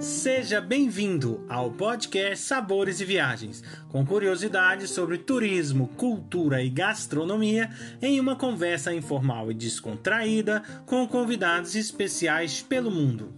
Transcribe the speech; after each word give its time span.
Seja 0.00 0.62
bem-vindo 0.62 1.44
ao 1.46 1.70
podcast 1.70 2.38
Sabores 2.38 3.02
e 3.02 3.04
Viagens, 3.04 3.62
com 3.90 4.02
curiosidades 4.02 4.92
sobre 4.92 5.18
turismo, 5.18 5.88
cultura 5.88 6.62
e 6.62 6.70
gastronomia, 6.70 7.68
em 8.00 8.18
uma 8.18 8.34
conversa 8.34 8.94
informal 8.94 9.50
e 9.50 9.54
descontraída 9.54 10.62
com 10.86 11.06
convidados 11.06 11.74
especiais 11.74 12.62
pelo 12.62 12.90
mundo. 12.90 13.30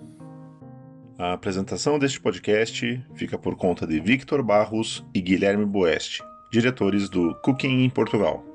A 1.18 1.32
apresentação 1.32 1.98
deste 1.98 2.20
podcast 2.20 3.04
fica 3.16 3.36
por 3.36 3.56
conta 3.56 3.84
de 3.84 3.98
Victor 3.98 4.40
Barros 4.40 5.04
e 5.12 5.20
Guilherme 5.20 5.66
Boeste, 5.66 6.22
diretores 6.52 7.08
do 7.08 7.34
Cooking 7.42 7.82
em 7.82 7.90
Portugal. 7.90 8.46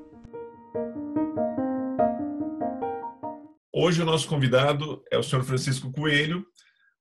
Hoje 3.70 4.00
o 4.00 4.06
nosso 4.06 4.26
convidado 4.26 5.02
é 5.12 5.18
o 5.18 5.22
senhor 5.22 5.44
Francisco 5.44 5.92
Coelho, 5.92 6.44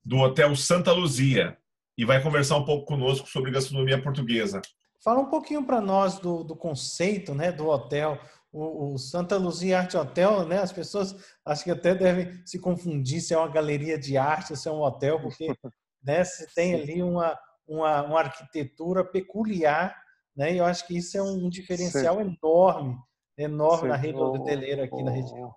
do 0.08 0.20
Hotel 0.20 0.56
Santa 0.56 0.94
Luzia, 0.94 1.58
e 1.98 2.06
vai 2.06 2.24
conversar 2.24 2.56
um 2.56 2.64
pouco 2.64 2.86
conosco 2.86 3.28
sobre 3.28 3.52
gastronomia 3.52 4.02
portuguesa. 4.02 4.62
Fala 5.04 5.20
um 5.20 5.26
pouquinho 5.26 5.66
para 5.66 5.82
nós 5.82 6.18
do, 6.18 6.46
do, 6.46 6.56
conceito 6.56 7.36
né, 7.36 7.52
do 7.52 7.68
hotel, 7.68 8.18
o, 8.50 8.94
o, 8.94 8.98
Santa 8.98 9.36
Luzia 9.36 9.80
Arte 9.80 9.98
Hotel, 9.98 10.46
né? 10.46 10.60
As 10.60 10.72
pessoas 10.72 11.14
acho 11.46 11.66
que 11.66 11.72
até 11.72 11.94
devem 11.94 12.42
se 12.46 12.58
confundir 12.58 13.20
se 13.20 13.34
é 13.34 13.38
uma 13.38 13.50
galeria 13.50 14.00
de 14.00 14.18
arte 14.18 14.54
ou 14.54 14.56
se 14.58 14.70
é 14.70 14.72
um 14.72 14.82
hotel, 14.82 15.22
porque 15.22 15.46
né, 16.02 16.24
se 16.24 16.48
tem 16.56 16.74
ali 16.74 17.04
uma, 17.04 17.38
uma, 17.68 18.04
uma, 18.04 18.20
arquitetura 18.22 19.04
peculiar, 19.04 19.94
né? 20.34 20.54
E 20.54 20.58
eu 20.58 20.66
acho 20.66 20.88
que 20.88 20.98
isso 20.98 21.18
é 21.18 21.22
um 21.22 21.50
diferencial 21.50 22.16
Sim. 22.16 22.38
enorme, 22.42 22.96
enorme 23.38 23.82
Sim. 23.82 23.88
na 23.90 23.96
rede 23.98 24.18
hoteleira 24.18 24.86
aqui 24.86 25.04
na 25.04 25.12
região 25.12 25.54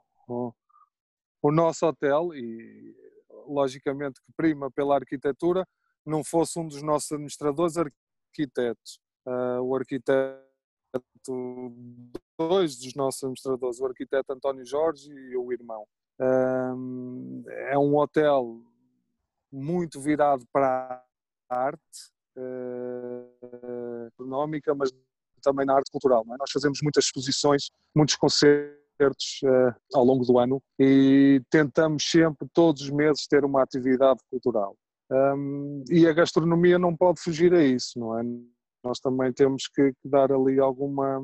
o 1.42 1.51
nosso 1.51 1.87
hotel, 1.87 2.34
e 2.34 2.95
logicamente 3.50 4.20
que 4.20 4.32
prima 4.36 4.70
pela 4.70 4.95
arquitetura, 4.95 5.66
não 6.06 6.24
fosse 6.24 6.59
um 6.59 6.66
dos 6.66 6.82
nossos 6.82 7.12
administradores 7.12 7.76
arquitetos. 7.76 9.01
Uh, 9.26 9.60
o 9.62 9.76
arquiteto, 9.76 10.40
dois 12.38 12.76
dos 12.76 12.95
nossos 12.95 13.23
administradores, 13.23 13.80
o 13.80 13.87
arquiteto 13.87 14.32
António 14.32 14.65
Jorge 14.65 15.10
e 15.12 15.37
o 15.37 15.52
irmão. 15.52 15.87
Uh, 16.18 17.45
é 17.68 17.78
um 17.78 17.96
hotel 17.96 18.62
muito 19.52 20.01
virado 20.01 20.46
para 20.52 21.04
a 21.48 21.56
arte 21.56 22.12
uh, 22.37 24.06
económica, 24.06 24.74
mas 24.74 24.90
também 25.43 25.66
na 25.66 25.74
arte 25.74 25.90
cultural. 25.90 26.24
É? 26.32 26.37
Nós 26.38 26.51
fazemos 26.51 26.80
muitas 26.82 27.04
exposições, 27.04 27.71
muitos 27.95 28.16
concertos 28.16 28.79
concertos 29.01 29.40
uh, 29.45 29.74
ao 29.95 30.04
longo 30.04 30.24
do 30.24 30.38
ano 30.38 30.62
e 30.79 31.40
tentamos 31.51 32.04
sempre, 32.04 32.46
todos 32.52 32.82
os 32.82 32.90
meses, 32.90 33.26
ter 33.26 33.45
uma 33.45 33.62
atividade 33.62 34.20
cultural. 34.30 34.76
Um, 35.10 35.82
e 35.90 36.06
a 36.06 36.12
gastronomia 36.12 36.79
não 36.79 36.95
pode 36.95 37.21
fugir 37.21 37.52
a 37.54 37.65
isso, 37.65 37.98
não 37.98 38.18
é? 38.18 38.23
Nós 38.84 39.01
também 39.01 39.32
temos 39.32 39.66
que, 39.66 39.93
dar 40.04 40.30
ali 40.30 40.60
alguma, 40.60 41.21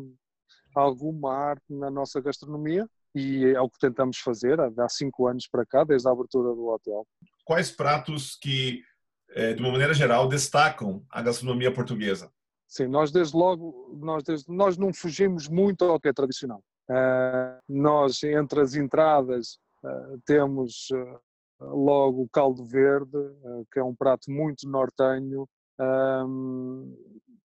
alguma 0.75 1.35
arte 1.35 1.65
na 1.71 1.91
nossa 1.91 2.21
gastronomia 2.21 2.87
e 3.15 3.45
é 3.47 3.61
o 3.61 3.71
que 3.71 3.79
tentamos 3.79 4.19
fazer 4.19 4.59
há 4.61 4.89
cinco 4.89 5.27
anos 5.27 5.47
para 5.47 5.65
cá, 5.65 5.85
desde 5.85 6.09
a 6.09 6.13
abertura 6.13 6.55
do 6.55 6.67
hotel. 6.67 7.07
Quais 7.45 7.71
pratos 7.71 8.37
que, 8.37 8.83
eh, 9.31 9.55
de 9.55 9.63
uma 9.63 9.73
maneira 9.73 9.95
geral, 9.95 10.29
destacam 10.29 11.03
a 11.11 11.23
gastronomia 11.23 11.73
portuguesa? 11.73 12.31
Sim, 12.69 12.89
nós 12.89 13.11
desde 13.11 13.35
logo, 13.35 13.97
nós, 14.03 14.23
desde, 14.23 14.53
nós 14.53 14.77
não 14.77 14.93
fugimos 14.93 15.49
muito 15.49 15.85
ao 15.85 15.99
que 15.99 16.09
é 16.09 16.13
tradicional. 16.13 16.63
Nós, 17.69 18.23
entre 18.23 18.61
as 18.61 18.75
entradas, 18.75 19.59
uh, 19.83 20.21
temos 20.25 20.89
uh, 20.91 21.21
logo 21.61 22.23
o 22.23 22.29
caldo 22.29 22.65
verde, 22.65 23.19
que 23.73 23.79
é 23.79 23.85
um 23.85 23.95
prato 23.95 24.31
muito 24.31 24.69
nortenho. 24.69 25.49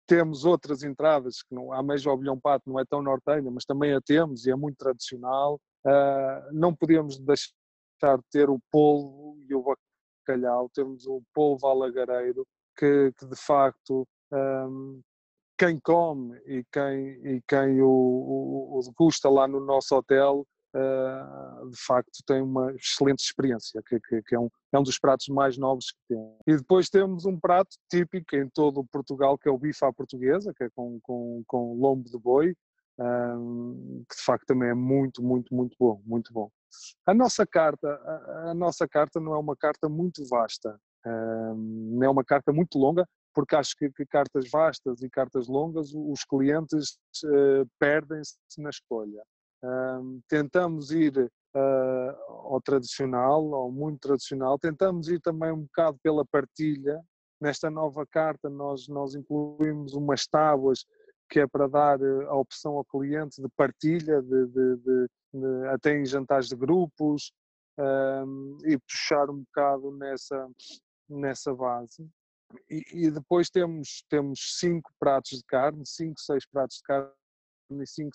temos 0.06 0.44
outras 0.44 0.82
entradas, 0.82 1.42
que 1.42 1.54
a 1.72 1.78
ameijo 1.78 2.08
ao 2.08 2.40
pato 2.40 2.70
não 2.70 2.80
é 2.80 2.84
tão 2.84 3.02
nortenha, 3.02 3.50
mas 3.50 3.64
também 3.64 3.92
a 3.94 4.00
temos 4.00 4.46
e 4.46 4.50
é 4.50 4.56
muito 4.56 4.76
tradicional. 4.76 5.60
não 6.52 6.74
podíamos 6.74 7.18
deixar 7.18 8.16
de 8.16 8.24
ter 8.30 8.48
o 8.48 8.60
polvo 8.70 9.36
e 9.48 9.54
o 9.54 9.62
bacalhau, 9.62 10.70
temos 10.72 11.06
o 11.06 11.20
polvo 11.34 11.66
alagareiro, 11.66 12.46
que, 12.76 13.12
que 13.18 13.26
de 13.26 13.36
facto 13.36 14.06
quem 15.58 15.80
come 15.80 16.38
e 16.46 16.64
quem, 16.72 17.08
e 17.26 17.42
quem 17.48 17.82
o, 17.82 17.88
o, 17.88 18.78
o 18.78 18.80
degusta 18.82 19.28
lá 19.28 19.48
no 19.48 19.58
nosso 19.60 19.94
hotel, 19.96 20.46
uh, 20.74 21.70
de 21.70 21.76
facto 21.84 22.22
tem 22.26 22.40
uma 22.40 22.72
excelente 22.72 23.20
experiência, 23.20 23.82
que, 23.86 23.98
que, 24.00 24.22
que, 24.22 24.34
é, 24.34 24.38
um, 24.38 24.48
é 24.72 24.78
um 24.78 24.82
dos 24.82 24.98
pratos 24.98 25.26
mais 25.28 25.58
novos 25.58 25.90
que 25.90 26.14
tem. 26.14 26.36
E 26.46 26.56
depois 26.56 26.88
temos 26.88 27.24
um 27.24 27.38
prato 27.38 27.76
típico 27.90 28.36
em 28.36 28.48
todo 28.48 28.86
Portugal, 28.92 29.36
que 29.36 29.48
é 29.48 29.52
o 29.52 29.58
bife 29.58 29.84
à 29.84 29.92
portuguesa, 29.92 30.52
que 30.56 30.64
é 30.64 30.70
com, 30.70 31.00
com, 31.02 31.42
com 31.46 31.74
lombo 31.74 32.08
de 32.08 32.18
boi, 32.18 32.54
um, 32.98 34.04
que 34.08 34.16
de 34.16 34.22
facto 34.22 34.46
também 34.46 34.70
é 34.70 34.74
muito, 34.74 35.22
muito, 35.22 35.54
muito 35.54 35.76
bom, 35.78 36.00
muito 36.04 36.32
bom. 36.32 36.50
A 37.06 37.14
nossa 37.14 37.46
carta, 37.46 37.88
a, 37.88 38.50
a 38.50 38.54
nossa 38.54 38.86
carta 38.86 39.18
não 39.18 39.32
é 39.32 39.38
uma 39.38 39.56
carta 39.56 39.88
muito 39.88 40.24
vasta, 40.28 40.78
um, 41.06 41.96
não 41.98 42.06
é 42.06 42.10
uma 42.10 42.24
carta 42.24 42.52
muito 42.52 42.78
longa, 42.78 43.06
porque 43.38 43.54
acho 43.54 43.76
que, 43.76 43.88
que, 43.92 44.04
cartas 44.04 44.50
vastas 44.50 45.00
e 45.00 45.08
cartas 45.08 45.46
longas 45.46 45.94
os 45.94 46.24
clientes 46.24 46.98
uh, 47.22 47.64
perdem-se 47.78 48.36
na 48.58 48.68
escolha. 48.68 49.22
Tentamos 50.28 50.90
ir 50.90 51.16
uh, 51.16 52.32
ao 52.52 52.60
tradicional, 52.60 53.54
ao 53.54 53.70
muito 53.70 54.00
tradicional, 54.00 54.58
tentamos 54.58 55.08
ir 55.08 55.20
também 55.20 55.52
um 55.52 55.60
bocado 55.60 55.96
pela 56.02 56.26
partilha. 56.26 57.00
Nesta 57.40 57.70
nova 57.70 58.04
carta 58.04 58.50
nós, 58.50 58.88
nós 58.88 59.14
incluímos 59.14 59.94
umas 59.94 60.26
tábuas 60.26 60.84
que 61.30 61.38
é 61.38 61.46
para 61.46 61.68
dar 61.68 62.00
eh, 62.00 62.24
a 62.24 62.34
opção 62.34 62.72
ao 62.72 62.84
cliente 62.84 63.40
de 63.40 63.48
partilha, 63.56 64.20
de, 64.20 64.46
de, 64.46 64.76
de, 64.78 65.08
de 65.34 65.68
até 65.68 65.96
em 65.96 66.04
jantares 66.04 66.48
de 66.48 66.56
grupos, 66.56 67.30
um, 67.78 68.58
e 68.64 68.76
puxar 68.78 69.30
um 69.30 69.44
bocado 69.44 69.92
nessa, 69.92 70.48
nessa 71.08 71.54
base. 71.54 72.08
E, 72.70 73.10
depois 73.10 73.50
temos, 73.50 74.04
temos 74.08 74.58
cinco 74.58 74.90
pratos 74.98 75.38
de 75.38 75.44
carne, 75.44 75.82
cinco, 75.84 76.18
seis 76.20 76.46
pratos 76.46 76.76
de 76.78 76.82
carne 76.82 77.12
e 77.70 77.86
cinco, 77.86 78.12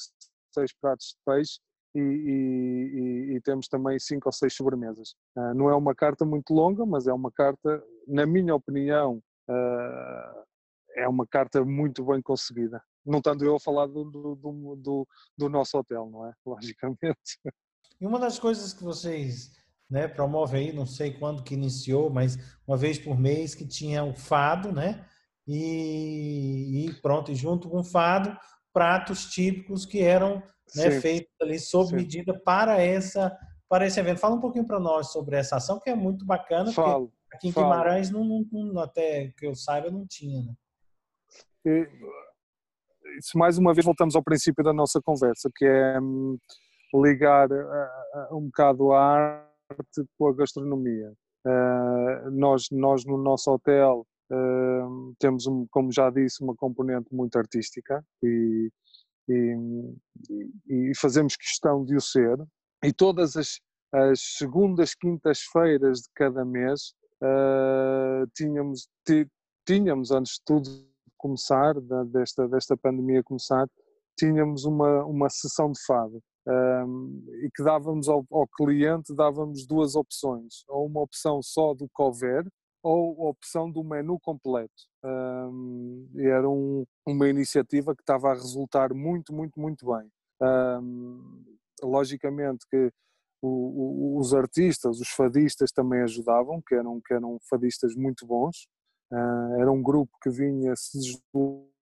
seis 0.51 0.73
pratos 0.73 1.07
de 1.09 1.17
peixe 1.25 1.59
e, 1.95 1.99
e, 1.99 3.35
e 3.35 3.41
temos 3.41 3.67
também 3.67 3.99
cinco 3.99 4.27
ou 4.27 4.33
seis 4.33 4.53
sobremesas. 4.55 5.15
Uh, 5.35 5.53
não 5.53 5.69
é 5.69 5.75
uma 5.75 5.93
carta 5.93 6.25
muito 6.25 6.53
longa, 6.53 6.85
mas 6.85 7.07
é 7.07 7.13
uma 7.13 7.31
carta, 7.31 7.83
na 8.07 8.25
minha 8.25 8.55
opinião, 8.55 9.21
uh, 9.49 10.43
é 10.95 11.07
uma 11.07 11.27
carta 11.27 11.63
muito 11.63 12.03
bem 12.03 12.21
conseguida. 12.21 12.83
Não 13.05 13.19
estando 13.19 13.45
eu 13.45 13.55
a 13.55 13.59
falar 13.59 13.87
do, 13.87 14.05
do, 14.05 14.75
do, 14.75 15.07
do 15.37 15.49
nosso 15.49 15.77
hotel, 15.77 16.09
não 16.09 16.25
é? 16.25 16.33
Logicamente. 16.45 17.39
E 17.99 18.05
uma 18.07 18.19
das 18.19 18.39
coisas 18.39 18.73
que 18.73 18.83
vocês 18.83 19.51
né, 19.93 20.07
promove 20.07 20.57
aí, 20.57 20.73
não 20.73 20.87
sei 20.87 21.11
quando 21.11 21.43
que 21.43 21.53
iniciou, 21.53 22.09
mas 22.09 22.35
uma 22.67 22.75
vez 22.75 22.97
por 22.97 23.15
mês 23.15 23.53
que 23.53 23.63
tinha 23.63 24.03
o 24.03 24.11
fado, 24.11 24.71
né? 24.71 25.05
E, 25.47 26.87
e 26.87 26.93
pronto, 26.99 27.31
e 27.31 27.35
junto 27.35 27.69
com 27.69 27.81
o 27.81 27.83
fado, 27.83 28.35
pratos 28.73 29.25
típicos 29.25 29.85
que 29.85 30.01
eram 30.01 30.41
né, 30.75 30.89
feitos 30.99 31.31
ali 31.39 31.59
sob 31.59 31.89
Sim. 31.89 31.95
medida 31.97 32.33
para 32.33 32.81
essa 32.81 33.37
para 33.69 33.85
esse 33.85 33.99
evento. 33.99 34.19
Fala 34.19 34.33
um 34.35 34.41
pouquinho 34.41 34.65
para 34.65 34.79
nós 34.79 35.11
sobre 35.11 35.35
essa 35.35 35.57
ação, 35.57 35.79
que 35.79 35.91
é 35.91 35.95
muito 35.95 36.25
bacana, 36.25 36.71
falo, 36.71 37.09
porque 37.09 37.35
aqui 37.35 37.47
em 37.49 37.51
falo. 37.51 37.67
Guimarães, 37.67 38.09
não, 38.09 38.23
não, 38.23 38.79
até 38.79 39.31
que 39.37 39.45
eu 39.45 39.53
saiba, 39.53 39.91
não 39.91 40.07
tinha. 40.07 40.41
Né? 40.41 40.53
E, 41.67 41.87
isso, 43.19 43.37
mais 43.37 43.59
uma 43.59 43.75
vez, 43.75 43.85
voltamos 43.85 44.15
ao 44.15 44.23
princípio 44.23 44.63
da 44.63 44.73
nossa 44.73 44.99
conversa, 44.99 45.51
que 45.55 45.65
é 45.65 45.99
hum, 45.99 46.35
ligar 46.95 47.47
uh, 47.51 48.35
um 48.35 48.45
bocado 48.45 48.91
a 48.91 49.52
com 50.17 50.27
a 50.27 50.33
gastronomia. 50.33 51.13
Uh, 51.45 52.31
nós, 52.31 52.67
nós 52.71 53.05
no 53.05 53.17
nosso 53.17 53.51
hotel 53.51 54.07
uh, 54.31 55.13
temos, 55.19 55.45
um, 55.45 55.67
como 55.69 55.91
já 55.91 56.09
disse, 56.09 56.43
uma 56.43 56.55
componente 56.55 57.13
muito 57.13 57.37
artística 57.37 58.03
e, 58.23 58.71
e, 59.29 59.55
e 60.69 60.91
fazemos 60.95 61.35
questão 61.35 61.83
de 61.83 61.95
o 61.95 62.01
ser. 62.01 62.37
E 62.83 62.93
todas 62.93 63.35
as, 63.35 63.59
as 63.93 64.21
segundas, 64.37 64.95
quintas-feiras 64.95 65.99
de 65.99 66.09
cada 66.15 66.45
mês 66.45 66.93
uh, 67.21 68.27
tínhamos, 68.35 68.87
tínhamos, 69.65 70.11
antes 70.11 70.33
de 70.33 70.41
tudo 70.45 70.69
começar, 71.17 71.73
desta, 72.07 72.47
desta 72.47 72.75
pandemia 72.75 73.23
começar, 73.23 73.67
tínhamos 74.17 74.65
uma, 74.65 75.05
uma 75.05 75.29
sessão 75.29 75.71
de 75.71 75.79
fado 75.85 76.21
um, 76.47 77.23
e 77.43 77.49
que 77.55 77.63
dávamos 77.63 78.09
ao, 78.09 78.25
ao, 78.31 78.47
cliente 78.47 79.15
dávamos 79.15 79.65
duas 79.65 79.95
opções, 79.95 80.63
ou 80.67 80.85
uma 80.85 81.01
opção 81.01 81.41
só 81.41 81.73
do 81.73 81.87
cover 81.93 82.45
ou 82.83 83.27
a 83.27 83.29
opção 83.29 83.71
do 83.71 83.81
menu 83.81 84.19
completo. 84.19 84.73
Um, 85.05 86.09
era 86.17 86.49
um, 86.49 86.85
uma 87.07 87.29
iniciativa 87.29 87.95
que 87.95 88.01
estava 88.01 88.31
a 88.31 88.33
resultar 88.33 88.93
muito, 88.93 89.33
muito, 89.33 89.57
muito 89.57 89.85
bem. 89.85 90.09
Logicamente 91.81 92.65
que 92.69 92.91
o, 93.41 93.47
o, 93.47 94.19
os 94.19 94.33
artistas, 94.33 94.99
os 94.99 95.09
fadistas 95.09 95.71
também 95.71 96.01
ajudavam, 96.01 96.61
que 96.61 96.75
eram, 96.75 96.99
que 96.99 97.13
eram 97.13 97.37
fadistas 97.49 97.95
muito 97.95 98.25
bons. 98.25 98.67
Uh, 99.11 99.61
era 99.61 99.71
um 99.71 99.81
grupo 99.81 100.11
que 100.21 100.29
vinha, 100.29 100.73
se 100.75 100.97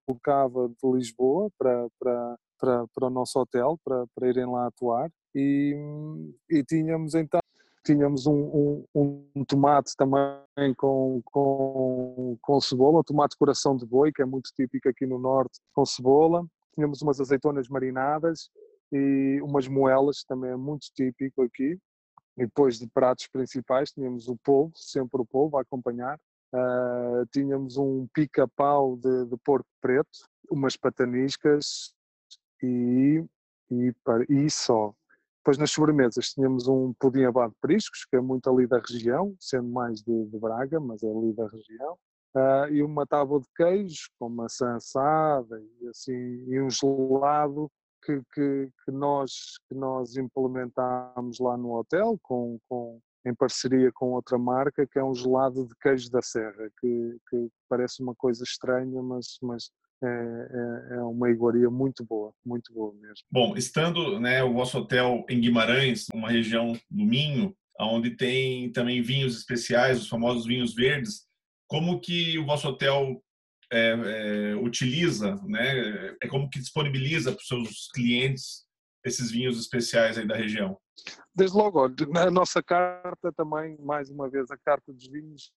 deslocava 0.07 0.69
de 0.69 0.92
Lisboa 0.92 1.50
para, 1.57 1.88
para, 2.00 2.38
para, 2.59 2.88
para 2.94 3.07
o 3.07 3.09
nosso 3.09 3.39
hotel, 3.39 3.80
para, 3.83 4.06
para 4.15 4.30
irem 4.30 4.45
lá 4.45 4.68
atuar. 4.68 5.09
E, 5.33 5.75
e 6.50 6.63
tínhamos 6.63 7.15
então 7.15 7.39
tínhamos 7.83 8.27
um, 8.27 8.86
um, 8.94 9.30
um, 9.36 9.45
tomate 9.45 9.95
também 9.95 10.74
com, 10.77 11.21
com, 11.25 12.38
com 12.39 12.62
cebola, 12.62 13.03
tomate 13.03 13.36
coração 13.36 13.75
de 13.75 13.86
boi, 13.86 14.12
que 14.12 14.21
é 14.21 14.25
muito 14.25 14.51
típico 14.56 14.88
aqui 14.88 15.06
no 15.06 15.18
norte, 15.18 15.59
com 15.74 15.86
cebola. 15.86 16.45
Tínhamos 16.75 17.01
umas 17.01 17.19
azeitonas 17.19 17.68
marinadas 17.68 18.50
e 18.92 19.39
umas 19.42 19.68
moelas, 19.68 20.24
também 20.24 20.51
é 20.51 20.56
muito 20.56 20.88
típico 20.94 21.42
aqui. 21.42 21.77
E 22.38 22.45
depois 22.45 22.77
de 22.77 22.88
pratos 22.88 23.27
principais 23.27 23.92
tínhamos 23.92 24.27
o 24.27 24.38
polvo, 24.38 24.71
sempre 24.75 25.21
o 25.21 25.25
polvo 25.25 25.57
a 25.57 25.62
acompanhar. 25.62 26.19
Uh, 26.53 27.25
tínhamos 27.31 27.77
um 27.77 28.07
pica-pau 28.13 28.98
de, 28.98 29.25
de, 29.25 29.38
porco 29.38 29.69
preto, 29.81 30.09
umas 30.50 30.75
pataniscas 30.75 31.94
e, 32.62 33.24
e, 33.69 33.94
e 34.30 34.50
só. 34.50 34.94
Depois 35.38 35.57
nas 35.57 35.71
sobremesas 35.71 36.33
tínhamos 36.33 36.68
um 36.68 36.94
pudim 37.00 37.24
abado 37.24 37.53
de 37.53 37.59
periscos, 37.62 38.06
que 38.06 38.15
é 38.15 38.21
muito 38.21 38.50
ali 38.50 38.68
da 38.68 38.80
região, 38.80 39.36
sendo 39.39 39.69
mais 39.69 40.01
de, 40.01 40.25
de 40.25 40.38
Braga, 40.38 40.80
mas 40.80 41.01
é 41.01 41.09
ali 41.09 41.33
da 41.33 41.48
região. 41.48 41.98
Uh, 42.36 42.71
e 42.71 42.83
uma 42.83 43.06
tábua 43.06 43.39
de 43.42 43.47
queijo 43.56 44.09
com 44.18 44.30
maçã 44.30 44.75
assada 44.75 45.62
e 45.81 45.88
assim 45.89 46.45
e 46.47 46.62
um 46.62 46.69
gelado 46.69 47.69
que, 48.01 48.21
que, 48.33 48.69
que, 48.86 48.92
nós, 48.92 49.57
que 49.68 49.75
nós 49.75 50.15
implementámos 50.15 51.39
lá 51.39 51.57
no 51.57 51.77
hotel 51.77 52.18
com, 52.21 52.57
com, 52.69 53.01
em 53.25 53.33
parceria 53.33 53.91
com 53.94 54.12
outra 54.12 54.38
marca, 54.38 54.88
que 54.88 54.97
é 54.97 55.03
um 55.03 55.13
gelado 55.13 55.68
de 55.68 55.75
queijo 55.81 56.09
da 56.09 56.21
serra, 56.21 56.69
que, 56.79 57.18
que 57.29 57.50
parece 57.69 58.01
uma 58.01 58.15
coisa 58.15 58.44
estranha, 58.44 59.01
mas, 59.01 59.38
mas 59.41 59.69
é, 60.03 60.07
é, 60.07 60.95
é, 60.95 61.03
uma 61.03 61.29
iguaria 61.29 61.69
muito 61.69 62.03
boa, 62.03 62.33
muito 62.44 62.73
boa 62.73 62.94
mesmo. 62.94 63.25
Bom, 63.31 63.56
estando 63.56 64.19
né, 64.19 64.44
o 64.44 64.53
vosso 64.53 64.79
hotel 64.79 65.23
em 65.29 65.39
Guimarães, 65.39 66.07
uma 66.13 66.29
região 66.29 66.73
do 66.89 67.06
Minho, 67.06 67.56
onde 67.79 68.12
tem 68.12 68.71
também 68.71 69.01
vinhos 69.01 69.38
especiais, 69.38 70.00
os 70.00 70.09
famosos 70.09 70.45
vinhos 70.45 70.73
verdes, 70.73 71.25
como 71.68 72.00
que 72.00 72.38
o 72.38 72.45
vosso 72.45 72.68
hotel 72.68 73.21
é, 73.71 74.51
é, 74.51 74.56
utiliza, 74.56 75.35
né? 75.45 76.15
É 76.21 76.27
como 76.27 76.50
que 76.50 76.59
disponibiliza 76.59 77.31
para 77.31 77.39
os 77.39 77.47
seus 77.47 77.89
clientes 77.94 78.65
esses 79.03 79.31
vinhos 79.31 79.59
especiais 79.59 80.18
aí 80.18 80.27
da 80.27 80.36
região? 80.36 80.77
Desde 81.33 81.56
logo, 81.56 81.88
na 82.09 82.30
nossa 82.30 82.62
carta 82.62 83.31
também, 83.36 83.77
mais 83.80 84.09
uma 84.09 84.30
vez, 84.30 84.51
a 84.51 84.57
carta 84.57 84.92
dos 84.92 85.07
vinhos, 85.07 85.51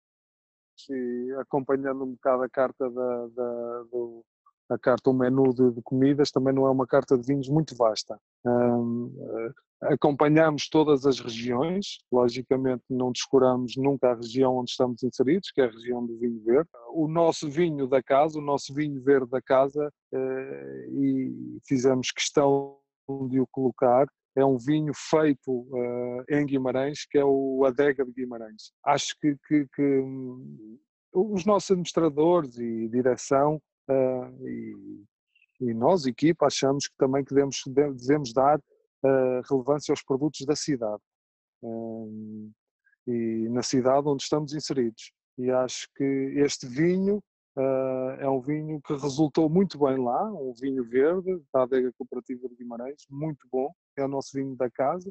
e 0.91 1.35
acompanhando 1.41 2.05
um 2.05 2.12
bocado 2.12 2.43
a 2.43 2.49
carta 2.49 2.91
da, 2.91 3.26
da 3.29 3.82
do, 3.91 4.25
a 4.69 4.79
carta, 4.79 5.11
o 5.11 5.14
menu 5.14 5.52
de, 5.55 5.70
de, 5.73 5.82
comidas, 5.82 6.31
também 6.31 6.55
não 6.55 6.67
é 6.67 6.70
uma 6.70 6.87
carta 6.87 7.17
de 7.17 7.26
vinhos 7.26 7.49
muito 7.49 7.76
vasta. 7.76 8.19
Um, 8.44 9.12
acompanhamos 9.82 10.69
todas 10.69 11.05
as 11.05 11.20
regiões, 11.20 11.99
logicamente 12.11 12.82
não 12.88 13.12
descuramos 13.12 13.76
nunca 13.76 14.11
a 14.11 14.14
região 14.14 14.56
onde 14.56 14.70
estamos 14.70 15.02
inseridos, 15.02 15.50
que 15.50 15.61
é 15.61 15.64
a 15.64 15.70
região 15.70 16.05
do 16.06 16.19
vinho 16.19 16.43
verde. 16.44 16.69
O 16.93 17.06
nosso 17.06 17.50
vinho 17.50 17.87
da 17.87 18.02
casa, 18.02 18.38
o 18.38 18.43
nosso 18.43 18.73
vinho 18.73 19.02
verde 19.02 19.31
da 19.31 19.43
casa, 19.43 19.93
eh, 20.12 20.87
e 20.90 21.58
fizemos 21.67 22.11
questão 22.11 22.79
de 23.28 23.40
o 23.40 23.46
colocar, 23.46 24.06
é 24.36 24.44
um 24.44 24.56
vinho 24.56 24.92
feito 24.94 25.50
uh, 25.50 26.24
em 26.28 26.44
Guimarães, 26.44 27.06
que 27.08 27.18
é 27.18 27.24
o 27.24 27.64
Adega 27.64 28.04
de 28.04 28.12
Guimarães. 28.12 28.72
Acho 28.84 29.14
que, 29.20 29.36
que, 29.46 29.66
que 29.74 29.82
um, 29.82 30.78
os 31.12 31.44
nossos 31.44 31.70
administradores 31.70 32.58
e 32.58 32.88
direção 32.88 33.60
uh, 33.88 34.48
e, 34.48 35.04
e, 35.60 35.74
nós, 35.74 36.06
equipa, 36.06 36.46
achamos 36.46 36.88
que 36.88 36.96
também 36.98 37.22
devemos, 37.22 37.62
devemos 37.66 38.32
dar 38.32 38.58
uh, 38.58 39.40
relevância 39.48 39.92
aos 39.92 40.02
produtos 40.02 40.44
da 40.44 40.56
cidade 40.56 41.02
um, 41.62 42.50
e 43.06 43.48
na 43.50 43.62
cidade 43.62 44.08
onde 44.08 44.24
estamos 44.24 44.52
inseridos. 44.52 45.12
E 45.38 45.50
acho 45.50 45.88
que 45.96 46.04
este 46.36 46.66
vinho 46.66 47.22
Uh, 47.56 48.18
é 48.18 48.28
um 48.28 48.40
vinho 48.40 48.80
que 48.82 48.94
resultou 48.94 49.48
muito 49.48 49.78
bem 49.78 49.96
lá, 49.96 50.24
um 50.32 50.52
vinho 50.52 50.82
verde 50.84 51.40
da 51.52 51.62
adega 51.62 51.92
cooperativa 51.96 52.48
de 52.48 52.56
Guimarães, 52.56 53.06
muito 53.08 53.46
bom, 53.50 53.72
é 53.96 54.04
o 54.04 54.08
nosso 54.08 54.30
vinho 54.34 54.56
da 54.56 54.68
casa. 54.68 55.08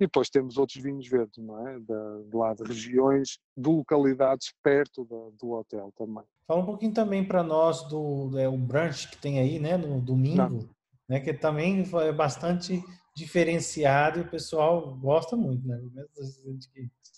E 0.00 0.06
depois 0.06 0.30
temos 0.30 0.56
outros 0.56 0.82
vinhos 0.82 1.06
verdes, 1.06 1.44
não 1.44 1.68
é? 1.68 1.78
De, 1.78 2.30
de 2.30 2.36
lá 2.36 2.54
de 2.54 2.62
regiões, 2.64 3.38
de 3.54 3.68
localidades 3.68 4.54
perto 4.62 5.04
do, 5.04 5.34
do 5.38 5.50
hotel 5.52 5.92
também. 5.96 6.24
Fala 6.46 6.62
um 6.62 6.66
pouquinho 6.66 6.94
também 6.94 7.24
para 7.24 7.42
nós 7.42 7.86
do 7.88 8.38
é, 8.38 8.48
o 8.48 8.56
brunch 8.56 9.10
que 9.10 9.18
tem 9.18 9.38
aí, 9.38 9.58
né, 9.58 9.76
no 9.76 10.00
domingo, 10.00 10.42
não. 10.42 10.68
né, 11.08 11.20
que 11.20 11.34
também 11.34 11.84
é 11.94 12.12
bastante 12.12 12.82
diferenciado 13.14 14.18
e 14.18 14.22
o 14.22 14.30
pessoal 14.30 14.96
gosta 14.96 15.36
muito, 15.36 15.66
né? 15.68 15.78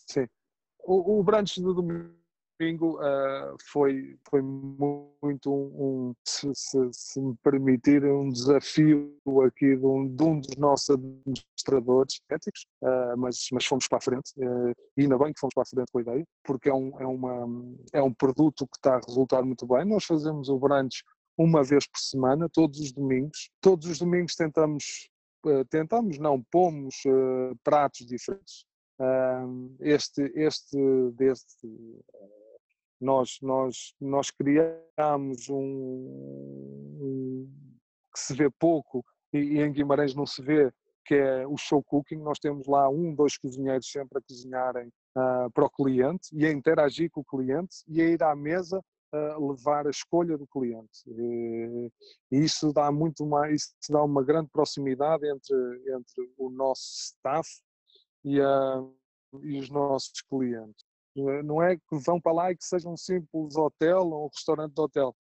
Sim. 0.07 0.27
O, 0.85 1.21
o 1.21 1.23
brunch 1.23 1.63
do 1.63 1.73
domingo 1.73 2.24
domingo 2.59 2.99
uh, 2.99 3.57
foi, 3.71 4.17
foi 4.29 4.41
muito 4.43 5.53
um, 5.53 6.11
um 6.11 6.15
se, 6.25 6.51
se, 6.55 6.79
se, 6.93 7.21
me 7.21 7.37
permitir, 7.43 8.05
um 8.05 8.31
desafio 8.31 9.17
aqui 9.47 9.77
de 9.77 9.85
um, 9.85 10.09
de 10.09 10.23
um 10.23 10.41
dos 10.41 10.57
nossos 10.57 10.91
administradores 10.91 12.21
éticos, 12.31 12.67
uh, 12.83 13.17
mas, 13.17 13.49
mas 13.53 13.65
fomos 13.67 13.89
para 13.89 13.99
a 13.99 14.01
frente, 14.01 14.33
uh, 14.39 14.73
e 14.97 15.03
ainda 15.03 15.19
bem 15.19 15.33
que 15.33 15.41
fomos 15.41 15.55
para 15.55 15.63
a 15.63 15.67
frente 15.67 15.91
com 15.93 15.99
a 15.99 16.03
ideia, 16.03 16.25
porque 16.45 16.69
é 16.69 16.75
um, 16.75 17.01
é 17.01 17.07
uma, 17.07 17.77
é 17.93 18.03
um 18.03 18.13
produto 18.13 18.67
que 18.67 18.77
está 18.77 18.97
a 18.97 19.01
resultar 19.07 19.43
muito 19.43 19.67
bem. 19.67 19.85
Nós 19.85 20.05
fazemos 20.05 20.49
o 20.49 20.59
brunch 20.59 21.03
uma 21.37 21.63
vez 21.65 21.87
por 21.87 21.99
semana, 21.99 22.49
todos 22.49 22.79
os 22.79 22.93
domingos. 22.93 23.51
Todos 23.61 23.89
os 23.89 23.99
domingos 23.99 24.37
tentamos, 24.37 25.11
tentamos 25.69 26.17
não, 26.17 26.41
pomos 26.45 26.95
pratos 27.65 28.07
diferentes. 28.07 28.65
este, 29.81 30.31
este, 30.37 30.79
deste 31.17 31.69
nós, 33.05 33.39
nós, 33.43 33.95
nós 34.01 34.31
criamos 34.31 35.49
um, 35.51 35.57
um, 37.01 37.53
que 38.13 38.19
se 38.19 38.35
vê 38.35 38.49
pouco 38.51 39.05
e, 39.33 39.39
e, 39.39 39.61
em 39.61 39.71
Guimarães 39.71 40.15
não 40.15 40.25
se 40.25 40.41
vê, 40.41 40.73
que 41.05 41.15
é 41.15 41.47
o 41.47 41.57
show 41.59 41.83
cooking. 41.83 42.17
Nós 42.17 42.39
temos 42.39 42.67
lá 42.67 42.89
um, 42.89 43.15
dois 43.15 43.37
cozinheiros 43.37 43.91
sempre 43.91 44.19
a 44.19 44.23
cozinharem 44.23 44.89
uh, 44.89 45.51
para 45.53 45.67
o 45.67 45.71
cliente 45.71 46.29
e 46.33 46.47
a 46.47 46.51
interagir 46.51 47.11
com 47.11 47.21
o 47.21 47.25
cliente 47.25 47.85
e 47.87 48.01
a 48.01 48.09
ir 48.09 48.23
à 48.23 48.35
mesa 48.35 48.81
uh, 49.15 49.51
levar 49.51 49.87
a 49.87 49.91
escolha 49.91 50.39
do 50.39 50.47
cliente. 50.47 51.05
E, 51.07 51.91
e 52.33 52.39
isso 52.39 52.73
dá 52.73 52.91
muito 52.91 53.27
mais, 53.27 53.75
isso 53.81 53.93
dá 53.93 54.03
uma 54.03 54.25
grande 54.25 54.49
proximidade 54.51 55.29
entre, 55.29 55.57
entre 55.95 56.33
o 56.39 56.49
nosso 56.49 57.13
staff 57.13 57.47
e, 58.25 58.41
uh, 58.41 58.97
e 59.43 59.59
os 59.59 59.69
nossos 59.69 60.23
clientes. 60.23 60.94
Não 61.17 61.63
é 61.63 61.77
que 61.77 61.99
vão 62.05 62.21
para 62.21 62.33
lá 62.33 62.51
e 62.51 62.57
que 62.57 62.65
seja 62.65 62.89
um 62.89 62.97
simples 62.97 63.57
hotel 63.57 64.09
ou 64.09 64.27
um 64.27 64.29
restaurante 64.29 64.75
de 64.75 64.81
hotel. 64.81 65.15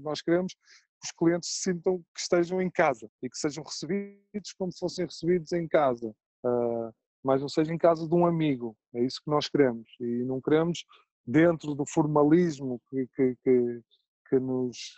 Nós 0.00 0.22
queremos 0.22 0.54
que 0.54 0.60
os 1.04 1.12
clientes 1.12 1.50
se 1.50 1.70
sintam 1.70 1.98
que 2.14 2.20
estejam 2.20 2.60
em 2.60 2.70
casa 2.70 3.10
e 3.22 3.28
que 3.28 3.36
sejam 3.36 3.62
recebidos 3.62 4.52
como 4.58 4.72
se 4.72 4.78
fossem 4.78 5.04
recebidos 5.04 5.52
em 5.52 5.68
casa. 5.68 6.14
Uh, 6.44 6.92
mas 7.22 7.40
não 7.40 7.48
seja 7.48 7.74
em 7.74 7.78
casa 7.78 8.08
de 8.08 8.14
um 8.14 8.24
amigo. 8.24 8.76
É 8.94 9.02
isso 9.02 9.20
que 9.22 9.30
nós 9.30 9.48
queremos. 9.48 9.88
E 10.00 10.22
não 10.24 10.40
queremos 10.40 10.84
dentro 11.26 11.74
do 11.74 11.84
formalismo 11.84 12.80
que, 12.88 13.06
que, 13.14 13.36
que, 13.42 13.80
que 14.28 14.38
nos 14.38 14.96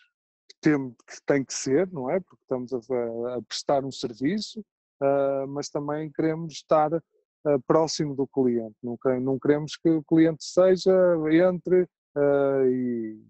tem, 0.61 0.91
que 0.91 1.25
tem 1.27 1.45
que 1.45 1.55
ser, 1.55 1.91
não 1.91 2.11
é? 2.11 2.21
Porque 2.21 2.43
estamos 2.43 2.73
a, 2.73 3.37
a 3.37 3.43
prestar 3.43 3.85
um 3.85 3.91
serviço, 3.91 4.61
uh, 4.61 5.49
mas 5.49 5.69
também 5.71 6.13
queremos 6.13 6.53
estar 6.55 6.91
uh, 7.47 7.61
próximo 7.67 8.15
do 8.15 8.27
cliente. 8.27 8.77
Não, 8.83 8.99
não, 9.21 9.39
queremos 9.39 9.77
que 9.77 9.89
o 9.89 10.03
cliente 10.03 10.45
seja, 10.45 10.93
entre 11.31 11.83
uh, 11.83 12.67
e, 12.67 13.21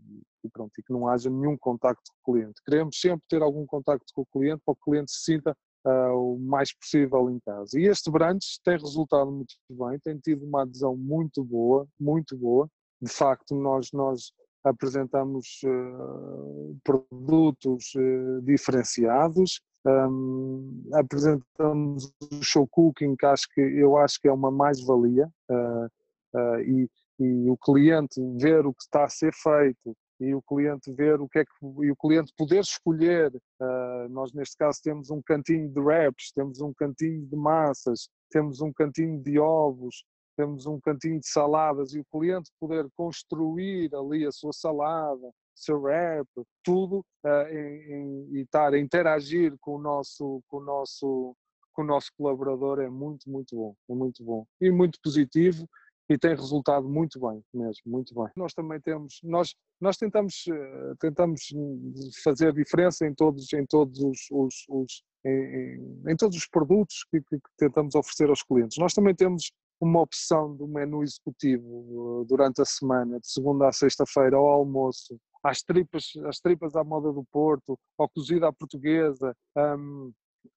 e, 0.44 0.48
pronto, 0.52 0.72
e 0.78 0.82
que 0.82 0.92
não 0.92 1.08
haja 1.08 1.30
nenhum 1.30 1.56
contacto 1.56 2.10
com 2.22 2.32
o 2.32 2.34
cliente. 2.34 2.62
Queremos 2.64 3.00
sempre 3.00 3.24
ter 3.28 3.42
algum 3.42 3.66
contacto 3.66 4.12
com 4.14 4.22
o 4.22 4.26
cliente 4.26 4.62
para 4.64 4.74
que 4.74 4.80
o 4.80 4.84
cliente 4.84 5.12
se 5.12 5.24
sinta 5.24 5.56
uh, 5.86 6.34
o 6.34 6.38
mais 6.38 6.72
possível 6.72 7.30
em 7.30 7.38
casa. 7.40 7.78
E 7.78 7.84
este 7.84 8.10
brunch 8.10 8.60
tem 8.64 8.76
resultado 8.76 9.30
muito 9.30 9.54
bem, 9.70 9.98
tem 10.00 10.18
tido 10.18 10.44
uma 10.44 10.62
adesão 10.62 10.96
muito 10.96 11.44
boa, 11.44 11.86
muito 11.98 12.36
boa. 12.36 12.68
De 13.00 13.10
facto, 13.10 13.54
nós, 13.54 13.90
nós 13.92 14.32
apresentamos 14.64 15.60
uh, 15.64 16.76
produtos 16.82 17.92
uh, 17.94 18.42
diferenciados, 18.42 19.60
um, 19.88 20.90
apresentamos 20.92 22.12
o 22.30 22.42
show 22.42 22.66
cooking, 22.66 23.16
que 23.16 23.26
acho 23.26 23.48
que 23.52 23.60
eu 23.60 23.96
acho 23.96 24.20
que 24.20 24.28
é 24.28 24.32
uma 24.32 24.50
mais-valia, 24.50 25.28
uh, 25.50 25.86
uh, 26.34 26.60
e, 26.60 26.90
e, 27.18 27.50
o 27.50 27.56
cliente 27.56 28.20
ver 28.36 28.66
o 28.66 28.74
que 28.74 28.82
está 28.82 29.04
a 29.04 29.08
ser 29.08 29.32
feito 29.32 29.96
e 30.20 30.34
o 30.34 30.42
cliente 30.42 30.92
ver 30.92 31.20
o 31.20 31.28
que 31.28 31.38
é 31.38 31.44
que 31.44 31.84
e 31.84 31.90
o 31.90 31.96
cliente 31.96 32.32
poder 32.36 32.60
escolher. 32.60 33.32
Uh, 33.60 34.08
nós 34.10 34.32
neste 34.32 34.56
caso 34.56 34.80
temos 34.82 35.10
um 35.10 35.22
cantinho 35.22 35.68
de 35.68 35.80
wraps, 35.80 36.32
temos 36.34 36.60
um 36.60 36.72
cantinho 36.74 37.26
de 37.26 37.36
massas, 37.36 38.08
temos 38.30 38.60
um 38.60 38.72
cantinho 38.72 39.22
de 39.22 39.38
ovos, 39.38 40.04
temos 40.36 40.66
um 40.66 40.80
cantinho 40.80 41.20
de 41.20 41.28
saladas 41.28 41.94
e 41.94 42.00
o 42.00 42.04
cliente 42.12 42.50
poder 42.60 42.86
construir 42.96 43.94
ali 43.94 44.26
a 44.26 44.32
sua 44.32 44.52
salada, 44.52 45.30
seu 45.58 45.80
wrap, 45.80 46.26
tudo 46.62 47.04
uh, 47.24 47.48
em, 47.50 47.92
em, 47.92 48.28
e 48.36 48.40
estar 48.42 48.72
a 48.72 48.78
interagir 48.78 49.54
com 49.60 49.76
o 49.76 49.78
nosso, 49.78 50.42
com 50.48 50.58
o 50.58 50.64
nosso, 50.64 51.36
com 51.72 51.82
o 51.82 51.86
nosso 51.86 52.10
colaborador 52.16 52.80
é 52.80 52.88
muito, 52.88 53.30
muito 53.30 53.56
bom, 53.56 53.74
é 53.90 53.94
muito 53.94 54.24
bom 54.24 54.46
e 54.60 54.70
muito 54.70 54.98
positivo 55.02 55.68
e 56.08 56.16
tem 56.16 56.34
resultado 56.34 56.88
muito 56.88 57.20
bem 57.20 57.42
mesmo, 57.52 57.82
muito 57.86 58.14
bem. 58.14 58.28
Nós 58.34 58.54
também 58.54 58.80
temos, 58.80 59.20
nós, 59.22 59.54
nós 59.80 59.96
tentamos, 59.98 60.44
eh, 60.48 60.94
tentamos 60.98 61.52
fazer 62.24 62.52
diferença 62.54 63.06
em 63.06 63.14
todos, 63.14 63.52
em 63.52 63.66
todos 63.66 64.02
os, 64.02 64.26
os, 64.30 64.64
os 64.68 65.02
em, 65.24 66.02
em, 66.06 66.16
todos 66.16 66.36
os 66.36 66.46
produtos 66.46 67.04
que, 67.10 67.20
que, 67.20 67.36
que, 67.36 67.50
tentamos 67.58 67.94
oferecer 67.94 68.30
aos 68.30 68.42
clientes. 68.42 68.78
Nós 68.78 68.94
também 68.94 69.14
temos 69.14 69.52
uma 69.80 70.00
opção 70.00 70.56
do 70.56 70.66
menu 70.66 71.02
executivo 71.02 72.22
eh, 72.22 72.26
durante 72.26 72.62
a 72.62 72.64
semana, 72.64 73.20
de 73.20 73.30
segunda 73.30 73.68
a 73.68 73.72
sexta-feira, 73.72 74.36
ao 74.36 74.48
almoço, 74.48 75.18
às 75.42 75.62
tripas, 75.62 76.12
às 76.26 76.38
tripas 76.38 76.74
à 76.76 76.84
moda 76.84 77.12
do 77.12 77.24
Porto, 77.24 77.78
ao 77.98 78.08
cozido 78.08 78.46
à 78.46 78.52
portuguesa, 78.52 79.34
um, 79.56 80.12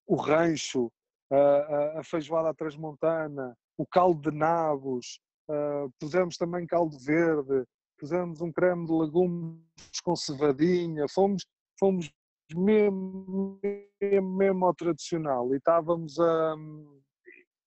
o 0.08 0.16
rancho, 0.16 0.92
a, 1.32 2.00
a 2.00 2.04
feijoada 2.04 2.50
à 2.50 2.54
transmontana, 2.54 3.56
o 3.78 3.86
caldo 3.86 4.30
de 4.30 4.38
nabos, 4.38 5.20
uh, 5.50 5.92
pusemos 6.00 6.38
também 6.38 6.66
caldo 6.66 6.98
verde, 7.00 7.64
pusemos 7.98 8.42
um 8.42 8.52
creme 8.52 8.86
de 8.86 8.92
legumes 8.92 9.62
com 10.04 10.16
cevadinha, 10.16 11.06
fomos, 11.08 11.46
fomos 11.80 12.12
mesmo, 12.56 13.60
mesmo, 14.02 14.38
mesmo 14.38 14.66
ao 14.66 14.74
tradicional 14.74 15.54
e 15.54 15.58
estávamos 15.58 16.20
a 16.20 16.56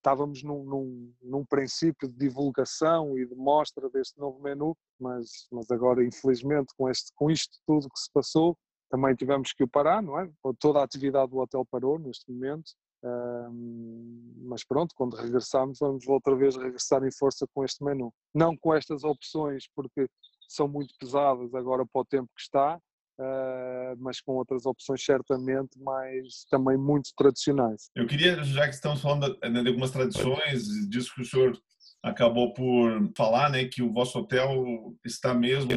estávamos 0.05 0.43
num, 0.43 0.63
num, 0.65 1.15
num, 1.23 1.45
princípio 1.47 2.07
de 2.07 2.15
divulgação 2.15 3.19
e 3.19 3.27
de 3.27 3.35
mostra 3.35 3.89
deste 3.89 4.19
novo 4.19 4.39
menu, 4.39 4.77
mas, 5.01 5.49
mas 5.51 5.71
agora, 5.71 6.05
infelizmente, 6.05 6.75
com, 6.77 6.91
este, 6.91 7.11
com 7.15 7.31
isto 7.31 7.59
tudo 7.67 7.89
que 7.89 7.99
se 7.99 8.13
passou, 8.13 8.55
também 8.91 9.15
tivemos 9.15 9.55
que 9.55 9.65
o 9.65 9.69
parar, 9.69 10.03
não 10.03 10.21
é? 10.21 10.31
Toda 10.59 10.81
a 10.81 10.85
atividade 10.85 11.31
do 11.31 11.39
hotel 11.39 11.65
parou 11.71 11.99
neste 11.99 12.31
momento, 12.31 12.71
mas 14.43 14.63
pronto, 14.63 14.95
quando 14.95 15.17
regressarmos, 15.17 15.79
vamos 15.81 16.07
outra 16.07 16.37
vez 16.37 16.55
regressar 16.55 17.03
em 17.03 17.11
força 17.11 17.47
com 17.55 17.65
este 17.65 17.83
menu. 17.83 18.13
Não 18.35 18.55
com 18.57 18.75
estas 18.75 19.05
opções, 19.05 19.65
porque 19.75 20.07
são 20.47 20.69
muito 20.69 20.95
pesadas 21.01 21.55
agora 21.55 21.85
para 21.87 22.03
o 22.03 22.05
tempo 22.05 22.29
que 22.37 22.43
está, 22.43 22.79
Uh, 23.19 23.95
mas 23.99 24.21
com 24.21 24.33
outras 24.33 24.67
opções 24.67 25.05
certamente 25.05 25.79
mais 25.79 26.45
também 26.51 26.77
muito 26.77 27.11
tradicionais. 27.17 27.89
Eu 27.95 28.07
queria, 28.09 28.43
já 28.43 28.67
que 28.67 28.75
estamos 28.75 29.01
falando 29.01 29.39
de, 29.41 29.63
de 29.63 29.69
algumas 29.69 29.93
tradições, 29.93 30.65
disso 30.89 31.13
que 31.15 31.23
o 31.23 31.25
senhor 31.25 31.57
acabou 32.03 32.53
por 32.53 33.13
falar, 33.17 33.51
né, 33.51 33.67
que 33.67 33.83
o 33.83 33.93
vosso 33.93 34.19
hotel 34.19 34.95
está 35.05 35.33
mesmo 35.33 35.71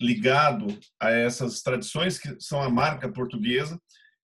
ligado 0.00 0.66
a 0.98 1.10
essas 1.10 1.60
tradições 1.60 2.18
que 2.18 2.36
são 2.40 2.62
a 2.62 2.70
marca 2.70 3.12
portuguesa. 3.12 3.78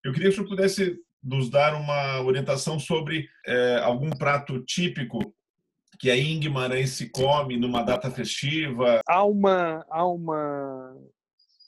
Eu 0.04 0.12
queria 0.12 0.28
que 0.28 0.34
o 0.34 0.36
senhor 0.36 0.48
pudesse 0.48 0.96
nos 1.22 1.50
dar 1.50 1.74
uma 1.74 2.22
orientação 2.22 2.78
sobre 2.78 3.28
é, 3.44 3.80
algum 3.82 4.10
prato 4.10 4.64
típico 4.64 5.34
que 5.98 6.10
aí 6.10 6.32
em 6.32 6.40
Guimarães 6.40 6.90
se 6.90 7.10
come 7.10 7.56
numa 7.56 7.82
data 7.82 8.10
festiva. 8.10 9.00
Há 9.08 9.24
uma, 9.24 9.84
há 9.90 10.06
uma 10.06 10.94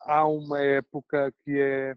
há 0.09 0.27
uma 0.27 0.61
época 0.61 1.33
que 1.45 1.61
é, 1.61 1.95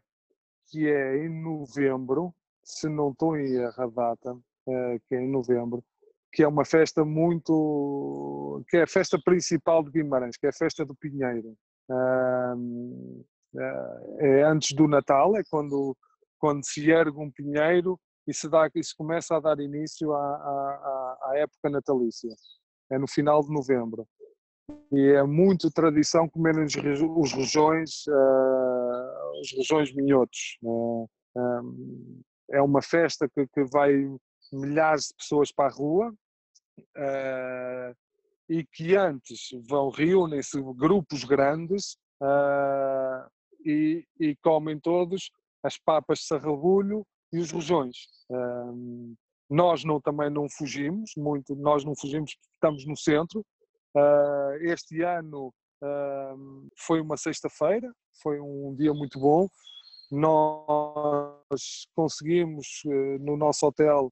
que 0.68 0.88
é 0.88 1.25
em 1.25 1.30
novembro, 1.41 2.36
se 2.63 2.89
não 2.89 3.12
estou 3.12 3.38
em 3.38 3.56
erro 3.56 3.74
a 3.77 3.88
data, 3.88 4.38
é, 4.68 5.00
que 5.08 5.15
é 5.15 5.22
em 5.22 5.32
novembro, 5.32 5.84
que 6.32 6.44
é 6.44 6.48
uma 6.48 6.65
festa 6.65 7.03
muito. 7.03 8.63
que 8.70 8.77
é 8.77 8.84
a 8.84 8.88
festa 8.88 9.18
principal 9.24 9.84
de 9.84 9.91
Guimarães, 9.91 10.38
que 10.38 10.46
é 10.46 10.50
a 10.50 10.53
festa 10.53 10.86
do 10.86 10.96
Pinheiro. 10.96 11.56
É, 14.20 14.39
é 14.39 14.44
antes 14.44 14.74
do 14.75 14.88
Natal, 14.88 15.36
é 15.36 15.44
quando, 15.50 15.98
quando 16.38 16.65
se 16.65 16.89
ergue 16.89 17.18
um 17.18 17.32
pinheiro 17.32 18.00
e 18.27 18.34
se, 18.34 18.50
dá, 18.50 18.70
e 18.74 18.84
se 18.84 18.96
começa 18.96 19.36
a 19.36 19.39
dar 19.39 19.60
início 19.60 20.13
à, 20.13 20.36
à, 20.36 21.20
à 21.32 21.38
época 21.38 21.70
natalícia. 21.70 22.34
É 22.89 22.98
no 22.98 23.08
final 23.08 23.41
de 23.44 23.53
novembro 23.53 24.08
e 24.92 25.08
é 25.13 25.24
muito 25.24 25.72
tradição 25.72 26.28
comer 26.28 26.58
os, 26.60 26.75
rojões, 27.34 28.06
uh, 28.08 29.40
os 29.40 29.51
rojões 29.58 29.94
minhotos. 29.94 30.58
Um, 30.62 31.08
é 32.51 32.62
uma 32.62 32.82
festa 32.82 33.30
que, 33.30 33.48
que, 33.48 33.63
vai 33.72 33.94
milhares 34.51 35.08
de 35.08 35.16
pessoas 35.16 35.51
para 35.51 35.70
a 35.70 35.74
rua 35.74 36.13
uh, 36.80 37.96
e 38.50 38.66
que 38.66 38.98
antes 38.98 39.50
vão 39.70 39.90
reúnem-se 39.90 40.62
grupos 40.75 41.24
grandes 41.24 41.96
e, 43.66 44.06
e, 44.20 44.36
comem 44.44 44.78
todos 44.78 45.32
as 45.63 45.78
papas 45.78 46.20
de 46.20 46.25
sarrabulho 46.25 47.06
e 47.32 47.40
os 47.40 47.50
rojões. 47.50 47.96
nós 49.50 49.86
não, 49.86 50.01
também 50.01 50.30
não 50.30 50.50
fugimos 50.50 51.13
muito, 51.16 51.56
nós 51.56 51.86
não 51.86 51.96
fugimos, 51.96 52.36
estamos 52.54 52.86
no 52.86 52.98
centro, 52.98 53.44
Uh, 53.96 54.56
este 54.62 55.02
ano 55.02 55.54
uh, 55.84 56.68
foi 56.78 57.02
uma 57.02 57.18
sexta-feira, 57.18 57.92
foi 58.22 58.40
um 58.40 58.74
dia 58.76 58.94
muito 58.94 59.20
bom. 59.20 59.48
Nós 60.10 61.88
conseguimos 61.96 62.82
uh, 62.86 63.20
no 63.20 63.38
nosso 63.38 63.66
hotel 63.66 64.12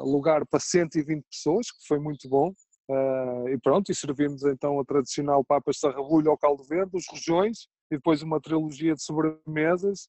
lugar 0.00 0.46
para 0.46 0.58
120 0.58 1.22
pessoas, 1.30 1.70
que 1.70 1.86
foi 1.86 1.98
muito 1.98 2.26
bom. 2.26 2.54
e 3.52 3.58
pronto, 3.58 3.92
e 3.92 3.94
servimos 3.94 4.42
então 4.44 4.80
a 4.80 4.84
tradicional 4.84 5.44
papas 5.44 5.78
sarrabulho 5.78 6.30
ao 6.30 6.38
caldo 6.38 6.64
verde, 6.64 6.96
os 6.96 7.04
rojões, 7.06 7.68
e 7.90 7.96
depois 7.96 8.22
uma 8.22 8.40
trilogia 8.40 8.94
de 8.94 9.02
sobremesas, 9.02 10.08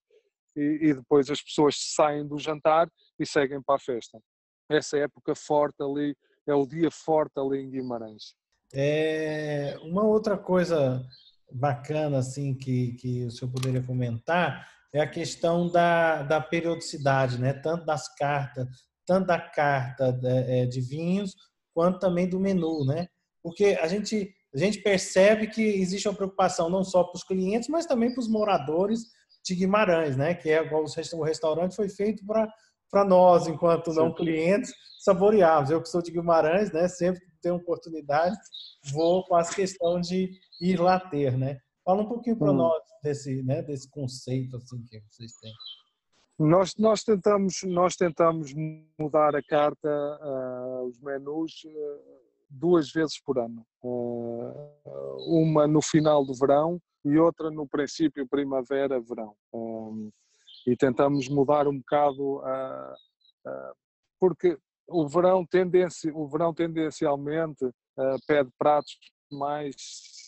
e, 0.56 0.80
e 0.82 0.94
depois 0.94 1.30
as 1.30 1.42
pessoas 1.42 1.75
saem 1.78 2.25
do 2.25 2.40
jantar 2.40 2.90
e 3.20 3.25
seguem 3.25 3.62
para 3.62 3.75
a 3.75 3.80
festa. 3.80 4.18
Essa 4.70 4.98
época 5.00 5.36
forte 5.36 5.84
ali, 5.84 6.16
é 6.48 6.54
o 6.54 6.66
dia 6.66 6.90
forte 6.90 7.38
ali 7.38 7.60
em 7.60 7.70
Guimarães. 7.70 8.34
É, 8.74 9.78
uma 9.84 10.04
outra 10.04 10.38
coisa 10.38 11.06
bacana 11.51 12.20
assim 12.20 12.54
que, 12.54 12.94
que 12.94 13.25
o 13.25 13.32
senhor 13.32 13.51
poderia 13.51 13.84
comentar 13.84 14.66
é 14.94 15.01
a 15.01 15.10
questão 15.10 15.70
da, 15.70 16.24
da 16.24 16.42
periodicidade, 16.42 17.40
né? 17.40 17.54
tanto 17.54 17.86
das 17.86 18.13
cartas, 18.16 18.68
tanto 19.06 19.28
da 19.28 19.40
carta 19.40 20.12
de, 20.12 20.28
é, 20.28 20.66
de 20.66 20.82
vinhos, 20.82 21.36
quanto 21.74 22.00
também 22.00 22.28
do 22.28 22.40
menu, 22.40 22.86
né? 22.86 23.08
Porque 23.42 23.78
a 23.82 23.88
gente, 23.88 24.34
a 24.54 24.58
gente 24.58 24.80
percebe 24.80 25.48
que 25.48 25.62
existe 25.62 26.08
uma 26.08 26.16
preocupação 26.16 26.70
não 26.70 26.84
só 26.84 27.04
para 27.04 27.16
os 27.16 27.24
clientes, 27.24 27.70
mas 27.70 27.86
também 27.86 28.12
para 28.12 28.20
os 28.20 28.28
moradores 28.28 29.06
de 29.44 29.56
Guimarães, 29.56 30.18
né? 30.18 30.36
Que 30.36 30.50
é 30.50 30.63
igual 30.63 30.84
o 30.84 31.24
restaurante 31.24 31.75
foi 31.75 31.88
feito 31.88 32.24
para 32.25 33.06
nós, 33.06 33.48
enquanto 33.48 33.94
não 33.94 34.13
clientes, 34.13 34.74
saborearmos. 35.00 35.72
Eu 35.72 35.82
que 35.82 35.90
sou 35.90 36.01
de 36.01 36.12
Guimarães, 36.12 36.72
né? 36.72 36.88
Sempre 36.90 37.22
tenho 37.41 37.55
oportunidade, 37.55 38.38
vou 38.93 39.25
com 39.25 39.36
as 39.36 39.53
questões 39.53 40.07
de 40.07 40.31
ir 40.62 40.79
lá 40.79 41.00
ter, 41.00 41.38
né? 41.38 41.60
Fala 41.83 42.03
um 42.03 42.07
pouquinho 42.07 42.38
para 42.38 42.51
hum. 42.51 42.55
nós 42.55 42.83
desse, 43.01 43.41
né, 43.43 43.62
desse 43.62 43.89
conceito 43.89 44.55
assim 44.57 44.83
que 44.86 45.01
vocês 45.10 45.33
têm. 45.33 45.51
Nós, 46.39 46.75
nós, 46.75 47.03
tentamos, 47.03 47.62
nós 47.63 47.95
tentamos 47.95 48.51
mudar 49.00 49.36
a 49.36 49.43
carta, 49.43 49.89
uh, 49.89 50.86
os 50.88 51.00
menus, 51.00 51.63
uh, 51.65 52.21
duas 52.50 52.91
vezes 52.91 53.21
por 53.21 53.38
ano. 53.38 53.65
Uh, 53.83 54.55
uma 55.27 55.67
no 55.67 55.81
final 55.81 56.25
do 56.25 56.33
verão 56.33 56.81
e 57.05 57.17
outra 57.17 57.51
no 57.51 57.67
princípio 57.67 58.27
primavera-verão. 58.27 59.36
e 60.67 60.75
tentamos 60.75 61.27
mudar 61.27 61.67
um 61.67 61.77
bocado, 61.77 62.41
porque 64.19 64.55
o 64.91 65.07
verão, 65.07 65.45
tendenci, 65.45 66.12
o 66.12 66.27
verão 66.27 66.53
tendencialmente 66.53 67.65
uh, 67.65 68.17
pede 68.27 68.50
pratos 68.57 68.98
mais 69.31 69.75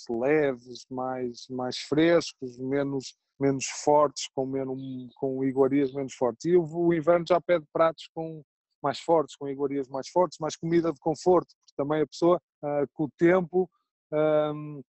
leves, 0.10 0.86
mais, 0.90 1.46
mais 1.50 1.78
frescos, 1.80 2.58
menos, 2.58 3.16
menos 3.40 3.66
fortes, 3.84 4.28
com, 4.34 4.46
menos, 4.46 4.78
com 5.16 5.44
iguarias 5.44 5.94
menos 5.94 6.14
fortes. 6.14 6.46
E 6.46 6.56
o, 6.56 6.64
o 6.64 6.94
inverno 6.94 7.26
já 7.28 7.40
pede 7.42 7.66
pratos 7.72 8.10
com 8.14 8.42
mais 8.82 9.00
fortes, 9.00 9.36
com 9.36 9.48
iguarias 9.48 9.88
mais 9.88 10.10
fortes, 10.10 10.38
mais 10.40 10.56
comida 10.58 10.92
de 10.92 11.00
conforto, 11.00 11.48
porque 11.60 11.74
também 11.76 12.02
a 12.02 12.08
pessoa, 12.08 12.38
uh, 12.64 12.88
com 12.94 13.06
o 13.06 13.12
tempo, 13.18 13.70
um, 14.12 14.82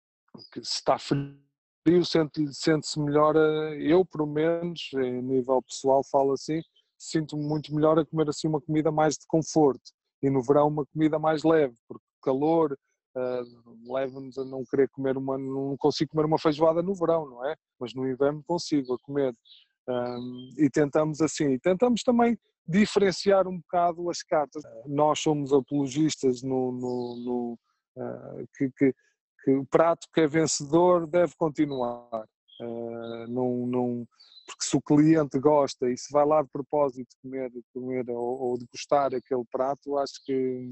que 0.51 0.65
se 0.65 0.77
está 0.77 0.99
frio, 0.99 2.05
sente-se 2.05 2.55
sente 2.55 2.99
melhor, 2.99 3.37
uh, 3.37 3.75
eu 3.75 4.05
pelo 4.07 4.27
menos, 4.27 4.91
em 4.95 5.21
nível 5.21 5.63
pessoal 5.63 6.03
falo 6.11 6.33
assim, 6.33 6.63
sinto-me 7.03 7.43
muito 7.43 7.75
melhor 7.75 7.99
a 7.99 8.05
comer 8.05 8.29
assim 8.29 8.47
uma 8.47 8.61
comida 8.61 8.93
mais 8.93 9.15
de 9.15 9.27
conforto 9.27 9.91
e 10.23 10.31
no 10.31 10.43
verão 10.43 10.69
uma 10.69 10.87
comida 10.87 11.19
mais 11.19 11.43
leve, 11.43 11.75
porque 11.89 12.05
calor 12.23 12.79
uh, 13.17 13.93
leva-nos 13.93 14.39
a 14.39 14.45
não 14.45 14.65
querer 14.65 14.89
comer 14.91 15.17
uma, 15.17 15.37
não 15.37 15.77
consigo 15.77 16.13
comer 16.13 16.27
uma 16.27 16.39
feijoada 16.39 16.81
no 16.81 16.95
verão, 16.95 17.29
não 17.29 17.45
é? 17.45 17.57
Mas 17.81 17.93
no 17.93 18.09
inverno 18.09 18.43
consigo 18.47 18.95
a 18.95 18.99
comer. 19.03 19.35
Um, 19.89 20.51
e 20.59 20.71
tentamos 20.71 21.21
assim, 21.21 21.55
e 21.55 21.59
tentamos 21.59 22.05
também 22.05 22.39
diferenciar 22.67 23.49
um 23.49 23.59
bocado 23.59 24.09
as 24.09 24.23
cartas. 24.23 24.63
Nós 24.87 25.19
somos 25.19 25.53
apologistas 25.53 26.41
no, 26.41 26.71
no, 26.71 27.17
no 27.25 27.59
uh, 27.97 28.49
que, 28.57 28.71
que, 28.79 28.95
que, 29.45 29.51
o 29.51 29.67
prato 29.67 30.07
que 30.15 30.21
é 30.21 30.29
vencedor 30.29 31.05
deve 31.09 31.35
continuar. 31.37 32.25
Uh, 32.61 33.27
não, 33.29 33.67
não, 33.67 34.07
porque 34.47 34.65
se 34.65 34.77
o 34.77 34.83
cliente 34.83 35.39
gosta 35.39 35.91
e 35.91 35.97
se 35.97 36.13
vai 36.13 36.27
lá 36.27 36.43
de 36.43 36.49
propósito 36.51 37.15
comer, 37.23 37.51
comer 37.73 38.11
ou, 38.11 38.41
ou 38.41 38.59
degustar 38.59 39.15
aquele 39.15 39.45
prato, 39.51 39.99
acho 39.99 40.15
que 40.25 40.69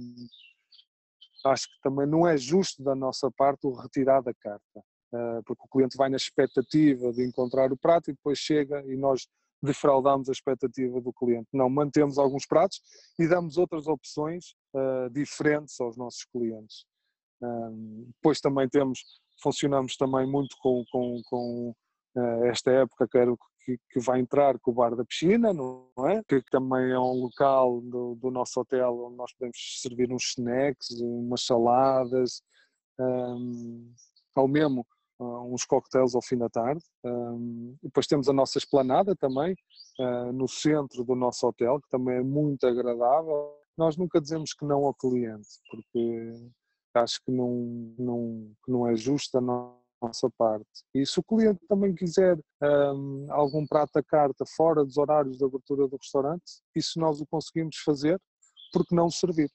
acho 1.46 1.66
que 1.68 1.80
também 1.82 2.06
não 2.06 2.26
é 2.26 2.36
justo 2.36 2.82
da 2.82 2.94
nossa 2.94 3.30
parte 3.30 3.66
o 3.66 3.72
retirar 3.72 4.22
da 4.22 4.34
carta, 4.34 4.80
uh, 5.14 5.42
porque 5.46 5.62
o 5.64 5.68
cliente 5.68 5.96
vai 5.96 6.10
na 6.10 6.16
expectativa 6.16 7.12
de 7.12 7.24
encontrar 7.24 7.72
o 7.72 7.78
prato 7.78 8.10
e 8.10 8.14
depois 8.14 8.38
chega 8.38 8.84
e 8.86 8.96
nós 8.96 9.26
defraudamos 9.62 10.28
a 10.28 10.32
expectativa 10.32 11.00
do 11.00 11.12
cliente. 11.12 11.48
Não, 11.52 11.68
mantemos 11.68 12.18
alguns 12.18 12.46
pratos 12.46 12.80
e 13.18 13.28
damos 13.28 13.56
outras 13.56 13.86
opções 13.86 14.54
uh, 14.74 15.10
diferentes 15.10 15.80
aos 15.80 15.96
nossos 15.96 16.24
clientes. 16.24 16.84
Depois 18.16 18.38
também 18.38 18.68
temos, 18.68 19.00
funcionamos 19.42 19.96
também 19.96 20.26
muito 20.26 20.54
com, 20.60 20.84
com, 20.90 21.22
com 21.24 21.74
uh, 22.16 22.44
esta 22.44 22.70
época, 22.70 23.08
quero 23.10 23.38
que, 23.64 23.78
que, 23.90 24.00
vai 24.00 24.20
entrar 24.20 24.58
com 24.58 24.70
o 24.70 24.74
bar 24.74 24.94
da 24.94 25.04
piscina, 25.04 25.52
não 25.52 25.90
é? 26.06 26.22
Que 26.28 26.42
também 26.50 26.90
é 26.90 26.98
um 26.98 27.22
local 27.22 27.80
do, 27.80 28.14
do 28.16 28.30
nosso 28.30 28.60
hotel 28.60 29.04
onde 29.06 29.16
nós 29.16 29.32
podemos 29.32 29.56
servir 29.80 30.12
uns 30.12 30.34
snacks, 30.36 30.90
umas 31.00 31.44
saladas, 31.44 32.42
um, 32.98 33.92
ao 34.34 34.48
mesmo 34.48 34.86
uh, 35.18 35.52
uns 35.52 35.64
coquetéis 35.64 36.14
ao 36.14 36.22
fim 36.22 36.38
da 36.38 36.48
tarde. 36.48 36.82
Um, 37.04 37.76
depois 37.82 38.06
temos 38.06 38.28
a 38.28 38.32
nossa 38.32 38.58
esplanada 38.58 39.14
também, 39.14 39.54
uh, 39.98 40.32
no 40.32 40.48
centro 40.48 41.04
do 41.04 41.14
nosso 41.14 41.46
hotel, 41.46 41.80
que 41.80 41.88
também 41.88 42.16
é 42.16 42.22
muito 42.22 42.66
agradável. 42.66 43.54
Nós 43.76 43.96
nunca 43.96 44.20
dizemos 44.20 44.52
que 44.52 44.64
não 44.64 44.84
ao 44.84 44.94
cliente, 44.94 45.48
porque 45.70 46.32
acho 46.94 47.22
que 47.24 47.30
não, 47.30 47.94
não, 47.98 48.52
que 48.64 48.70
não 48.70 48.88
é 48.88 48.96
justo 48.96 49.38
a 49.38 49.40
nossa 50.02 50.30
parte. 50.30 50.66
E 50.94 51.04
se 51.04 51.18
o 51.18 51.22
cliente 51.22 51.60
também 51.68 51.94
quiser 51.94 52.38
um, 52.62 53.26
algum 53.30 53.66
prato 53.66 53.96
à 53.98 54.02
carta 54.02 54.44
fora 54.56 54.84
dos 54.84 54.96
horários 54.96 55.36
de 55.36 55.44
abertura 55.44 55.86
do 55.86 55.96
restaurante, 55.96 56.44
isso 56.74 56.98
nós 56.98 57.20
o 57.20 57.26
conseguimos 57.26 57.76
fazer, 57.84 58.20
porque 58.72 58.94
não 58.94 59.10
servir? 59.10 59.50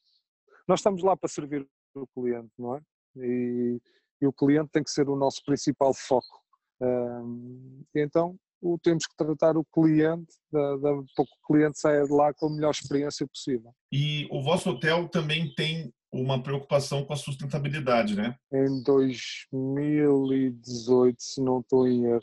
Nós 0.67 0.79
estamos 0.79 1.03
lá 1.03 1.15
para 1.15 1.29
servir 1.29 1.67
o 1.95 2.07
cliente, 2.07 2.51
não 2.57 2.75
é? 2.75 2.81
E, 3.17 3.79
e 4.21 4.27
o 4.27 4.33
cliente 4.33 4.69
tem 4.71 4.83
que 4.83 4.91
ser 4.91 5.09
o 5.09 5.15
nosso 5.15 5.41
principal 5.45 5.93
foco. 5.93 6.41
Um, 6.81 7.83
então, 7.95 8.37
o, 8.61 8.77
temos 8.79 9.05
que 9.05 9.15
tratar 9.15 9.57
o 9.57 9.65
cliente, 9.65 10.33
da, 10.51 10.77
da, 10.77 10.93
para 11.15 11.25
que 11.25 11.31
o 11.43 11.47
cliente 11.47 11.79
saia 11.79 12.03
de 12.03 12.11
lá 12.11 12.33
com 12.33 12.47
a 12.47 12.49
melhor 12.49 12.71
experiência 12.71 13.27
possível. 13.27 13.73
E 13.91 14.27
o 14.31 14.41
vosso 14.41 14.69
hotel 14.71 15.07
também 15.07 15.53
tem 15.55 15.93
uma 16.21 16.41
preocupação 16.41 17.05
com 17.05 17.13
a 17.13 17.17
sustentabilidade, 17.17 18.15
né? 18.15 18.35
Em 18.51 18.81
2018, 18.83 21.21
se 21.21 21.39
não 21.41 21.59
estou 21.59 21.87
em 21.87 22.05
erro, 22.05 22.21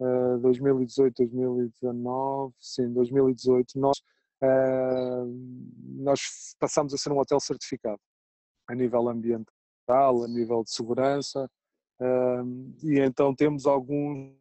uh, 0.00 0.38
2018, 0.38 1.16
2019, 1.16 2.54
sim, 2.60 2.92
2018, 2.92 3.78
nós, 3.78 3.98
uh, 4.42 5.24
nós 6.02 6.20
passamos 6.58 6.92
a 6.92 6.98
ser 6.98 7.10
um 7.10 7.18
hotel 7.18 7.40
certificado 7.40 8.00
a 8.68 8.74
nível 8.74 9.08
ambiental 9.08 9.46
a 9.88 10.28
nível 10.28 10.62
de 10.62 10.70
segurança, 10.70 11.50
e 12.82 13.00
então 13.00 13.34
temos 13.34 13.66
alguns 13.66 14.36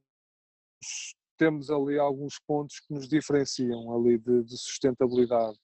temos 1.38 1.71
ali 1.71 1.98
alguns 1.98 2.39
pontos 2.45 2.79
que 2.79 2.93
nos 2.93 3.07
diferenciam 3.07 3.95
ali 3.95 4.19
de, 4.19 4.43
de 4.43 4.57
sustentabilidade. 4.57 5.57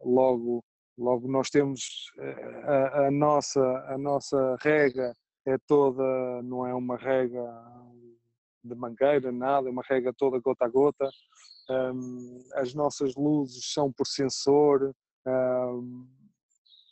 Logo, 0.00 0.62
logo 0.96 1.28
nós 1.28 1.50
temos 1.50 2.10
eh, 2.18 2.62
a, 2.64 3.06
a, 3.06 3.10
nossa 3.10 3.60
a 3.88 3.98
nossa 3.98 4.56
rega 4.60 5.14
é 5.46 5.58
toda 5.66 6.42
não 6.42 6.66
é 6.66 6.74
uma 6.74 6.96
rega 6.96 7.42
de 8.62 8.74
mangueira 8.74 9.30
nada, 9.30 9.68
é 9.68 9.70
uma 9.70 9.82
rega 9.82 10.12
toda 10.16 10.40
gota 10.40 10.64
a 10.64 10.68
gota. 10.68 11.08
as 12.54 12.74
nossas 12.74 13.14
luzes 13.14 13.72
são 13.72 13.92
por 13.92 14.06
sensor 14.06 14.94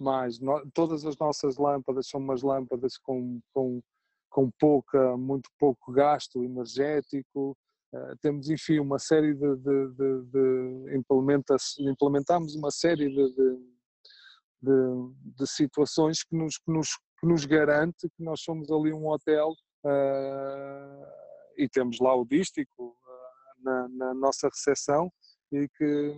mais. 0.03 0.38
todas 0.74 1.07
as 1.07 1.16
nossas 1.16 1.57
lâmpadas 1.57 2.09
são 2.09 2.20
umas 2.20 2.42
lâmpadas 2.42 2.98
com, 2.98 3.40
com, 3.55 3.81
com 4.29 4.50
pouca, 4.59 5.16
muito 5.16 5.48
pouco 5.59 5.92
gasto 5.92 6.44
energético. 6.44 7.57
Uh, 7.94 8.16
temos, 8.22 8.48
enfim, 8.48 8.79
uma 8.79 8.98
série 8.98 9.35
de, 9.35 9.57
de, 9.57 9.88
de, 9.90 10.22
de 10.24 10.96
implementa 10.96 11.57
implementamos 11.79 12.55
uma 12.55 12.70
série 12.70 13.09
de, 13.09 13.35
de, 14.62 15.35
de, 15.38 15.46
situações 15.46 16.22
que 16.22 16.37
nos, 16.37 16.57
que, 16.59 16.70
nos, 16.70 16.88
que 17.20 17.27
nos 17.27 17.44
garante 17.44 18.09
que 18.09 18.22
nós 18.22 18.40
somos 18.42 18.70
ali 18.70 18.92
um 18.92 19.09
hotel 19.09 19.51
uh, 19.85 21.07
e 21.57 21.68
temos 21.68 21.98
lá 22.01 22.14
o 22.14 22.25
dístico 22.25 22.85
uh, 22.85 23.64
na, 23.64 23.88
na 23.88 24.14
nossa 24.14 24.48
recepção 24.48 25.11
e 25.53 25.68
que, 25.77 26.14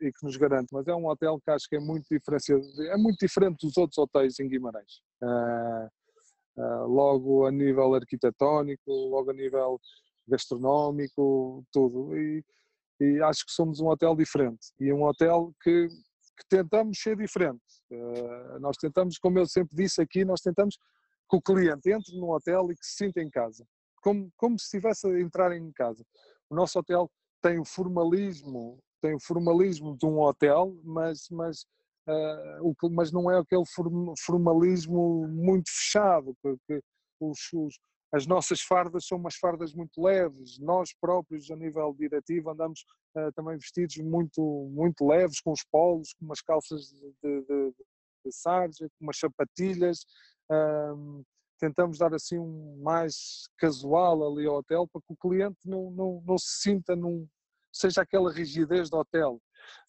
e 0.00 0.12
que 0.12 0.24
nos 0.24 0.36
garante. 0.36 0.68
Mas 0.72 0.86
é 0.88 0.94
um 0.94 1.06
hotel 1.06 1.38
que 1.40 1.50
acho 1.50 1.68
que 1.68 1.76
é 1.76 1.80
muito 1.80 2.06
diferenciado, 2.10 2.62
é 2.84 2.96
muito 2.96 3.18
diferente 3.18 3.66
dos 3.66 3.76
outros 3.76 3.98
hotéis 3.98 4.38
em 4.40 4.48
Guimarães. 4.48 5.00
Uh, 5.22 5.88
logo 6.86 7.46
a 7.46 7.50
nível 7.50 7.94
arquitetónico, 7.94 8.90
logo 8.90 9.30
a 9.30 9.34
nível 9.34 9.80
gastronómico, 10.26 11.64
tudo. 11.72 12.16
E, 12.16 12.44
e, 13.00 13.22
acho 13.22 13.44
que 13.44 13.52
somos 13.52 13.80
um 13.80 13.88
hotel 13.88 14.14
diferente 14.14 14.72
e 14.80 14.92
um 14.92 15.04
hotel 15.04 15.52
que, 15.62 15.88
que 16.36 16.44
tentamos 16.48 16.98
ser 16.98 17.16
diferente. 17.16 17.62
Uh, 17.90 18.58
nós 18.60 18.76
tentamos, 18.76 19.18
como 19.18 19.38
eu 19.38 19.46
sempre 19.46 19.76
disse 19.76 20.00
aqui, 20.00 20.24
nós 20.24 20.40
tentamos 20.40 20.76
que 21.30 21.36
o 21.36 21.42
cliente 21.42 21.90
entre 21.90 22.16
num 22.18 22.30
hotel 22.30 22.70
e 22.70 22.76
que 22.76 22.84
se 22.84 23.04
sinta 23.04 23.20
em 23.20 23.30
casa, 23.30 23.64
como, 24.02 24.30
como 24.36 24.58
se 24.58 24.64
estivesse 24.64 25.06
a 25.06 25.20
entrar 25.20 25.52
em 25.56 25.72
casa. 25.72 26.04
O 26.50 26.54
nosso 26.54 26.78
hotel 26.78 27.10
tem 27.42 27.58
o 27.58 27.64
formalismo, 27.64 28.78
tem 29.00 29.14
o 29.14 29.20
formalismo 29.20 29.96
de 29.96 30.06
um 30.06 30.20
hotel, 30.20 30.76
mas, 30.82 31.28
mas, 31.30 31.62
uh, 32.08 32.62
o, 32.62 32.74
mas 32.90 33.12
não 33.12 33.30
é 33.30 33.38
aquele 33.38 33.64
formalismo 34.18 35.26
muito 35.28 35.70
fechado, 35.70 36.34
porque 36.42 36.80
os, 37.20 37.38
os, 37.52 37.78
as 38.14 38.26
nossas 38.26 38.60
fardas 38.60 39.06
são 39.06 39.18
umas 39.18 39.34
fardas 39.34 39.74
muito 39.74 40.00
leves, 40.00 40.58
nós 40.58 40.94
próprios 41.00 41.50
a 41.50 41.56
nível 41.56 41.94
diretivo 41.98 42.50
andamos 42.50 42.84
uh, 43.16 43.32
também 43.34 43.56
vestidos 43.56 43.96
muito, 43.98 44.40
muito 44.72 45.06
leves, 45.06 45.40
com 45.40 45.52
os 45.52 45.64
polos, 45.64 46.12
com 46.14 46.24
umas 46.24 46.40
calças 46.40 46.90
de, 46.90 47.14
de, 47.22 47.74
de 48.24 48.32
sarja, 48.32 48.88
com 48.88 49.04
umas 49.04 49.18
sapatilhas, 49.18 50.00
uh, 50.50 51.24
tentamos 51.58 51.98
dar 51.98 52.14
assim 52.14 52.38
um 52.38 52.80
mais 52.82 53.48
casual 53.58 54.32
ali 54.32 54.46
ao 54.46 54.56
hotel 54.56 54.86
para 54.86 55.00
que 55.02 55.12
o 55.12 55.16
cliente 55.16 55.58
não, 55.64 55.90
não, 55.90 56.22
não 56.26 56.38
se 56.38 56.62
sinta 56.62 56.94
num, 56.94 57.26
seja 57.72 58.02
aquela 58.02 58.32
rigidez 58.32 58.90
do 58.90 58.98
hotel. 58.98 59.40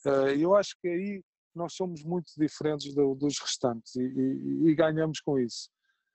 Eh, 0.05 0.38
eu 0.38 0.55
acho 0.55 0.75
que 0.81 0.88
aí 0.88 1.23
nós 1.53 1.73
somos 1.73 2.03
muito 2.03 2.31
diferentes 2.38 2.93
do, 2.93 3.15
dos 3.15 3.39
restantes 3.39 3.95
e, 3.95 4.01
e, 4.01 4.69
e, 4.69 4.75
ganhamos 4.75 5.19
com 5.21 5.39
isso. 5.39 5.69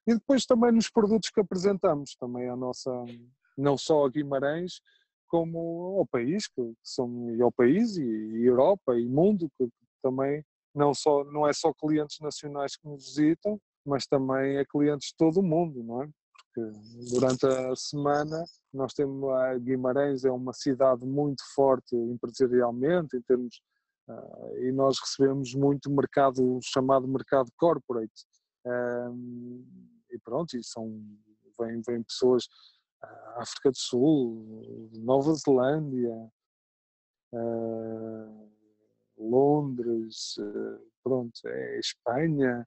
E 0.07 0.15
depois 0.15 0.45
também 0.47 0.73
nos 0.73 0.91
produtos 0.91 1.31
que 1.31 1.41
apresentamos, 1.41 2.17
também 2.17 2.49
a 2.49 2.57
nossa, 2.57 2.91
não 3.57 3.77
só 3.77 4.07
a 4.07 4.09
Guimarães, 4.09 4.81
como 5.29 5.99
ao 5.99 6.07
país, 6.07 6.49
que 6.49 6.75
são, 6.83 7.31
e 7.37 7.41
ao 7.41 7.53
país 7.53 7.97
e, 7.97 8.03
e 8.03 8.47
Europa 8.47 8.99
e 8.99 9.07
mundo, 9.07 9.49
que 9.57 9.69
também 10.03 10.45
não, 10.75 10.93
só, 10.93 11.25
não 11.25 11.47
é 11.47 11.53
só 11.53 11.73
clientes 11.73 12.19
nacionais 12.21 12.77
que 12.77 12.89
nos 12.89 13.05
visitam, 13.05 13.61
mas 13.87 14.07
também 14.07 14.57
é 14.57 14.65
clientes 14.65 15.09
de 15.09 15.17
todo 15.17 15.39
o 15.39 15.43
mundo, 15.43 15.83
não 15.83 16.03
é? 16.03 16.09
Porque 16.53 16.73
durante 17.11 17.47
a 17.47 17.77
semana 17.77 18.45
nós 18.73 18.93
temos 18.93 19.31
a 19.31 19.57
Guimarães 19.59 20.25
é 20.25 20.31
uma 20.31 20.53
cidade 20.53 21.07
muito 21.07 21.43
forte 21.55 21.95
empresarialmente 21.95 23.17
em 23.17 23.23
termos 23.23 23.61
uh, 24.09 24.59
e 24.59 24.73
nós 24.73 24.99
recebemos 24.99 25.55
muito 25.55 25.91
mercado 25.91 26.59
chamado 26.63 27.07
mercado 27.07 27.51
corporate 27.57 28.25
e 30.11 30.19
pronto 30.23 30.57
e 30.57 30.63
são 30.63 30.87
vêm 31.59 31.81
vem 31.87 32.03
pessoas 32.03 32.45
uh, 33.03 33.41
África 33.41 33.71
do 33.71 33.79
Sul 33.79 34.91
Nova 34.95 35.33
Zelândia 35.35 36.31
uh, 37.33 38.51
Londres 39.19 40.37
pronto 41.03 41.41
é 41.47 41.79
Espanha 41.79 42.67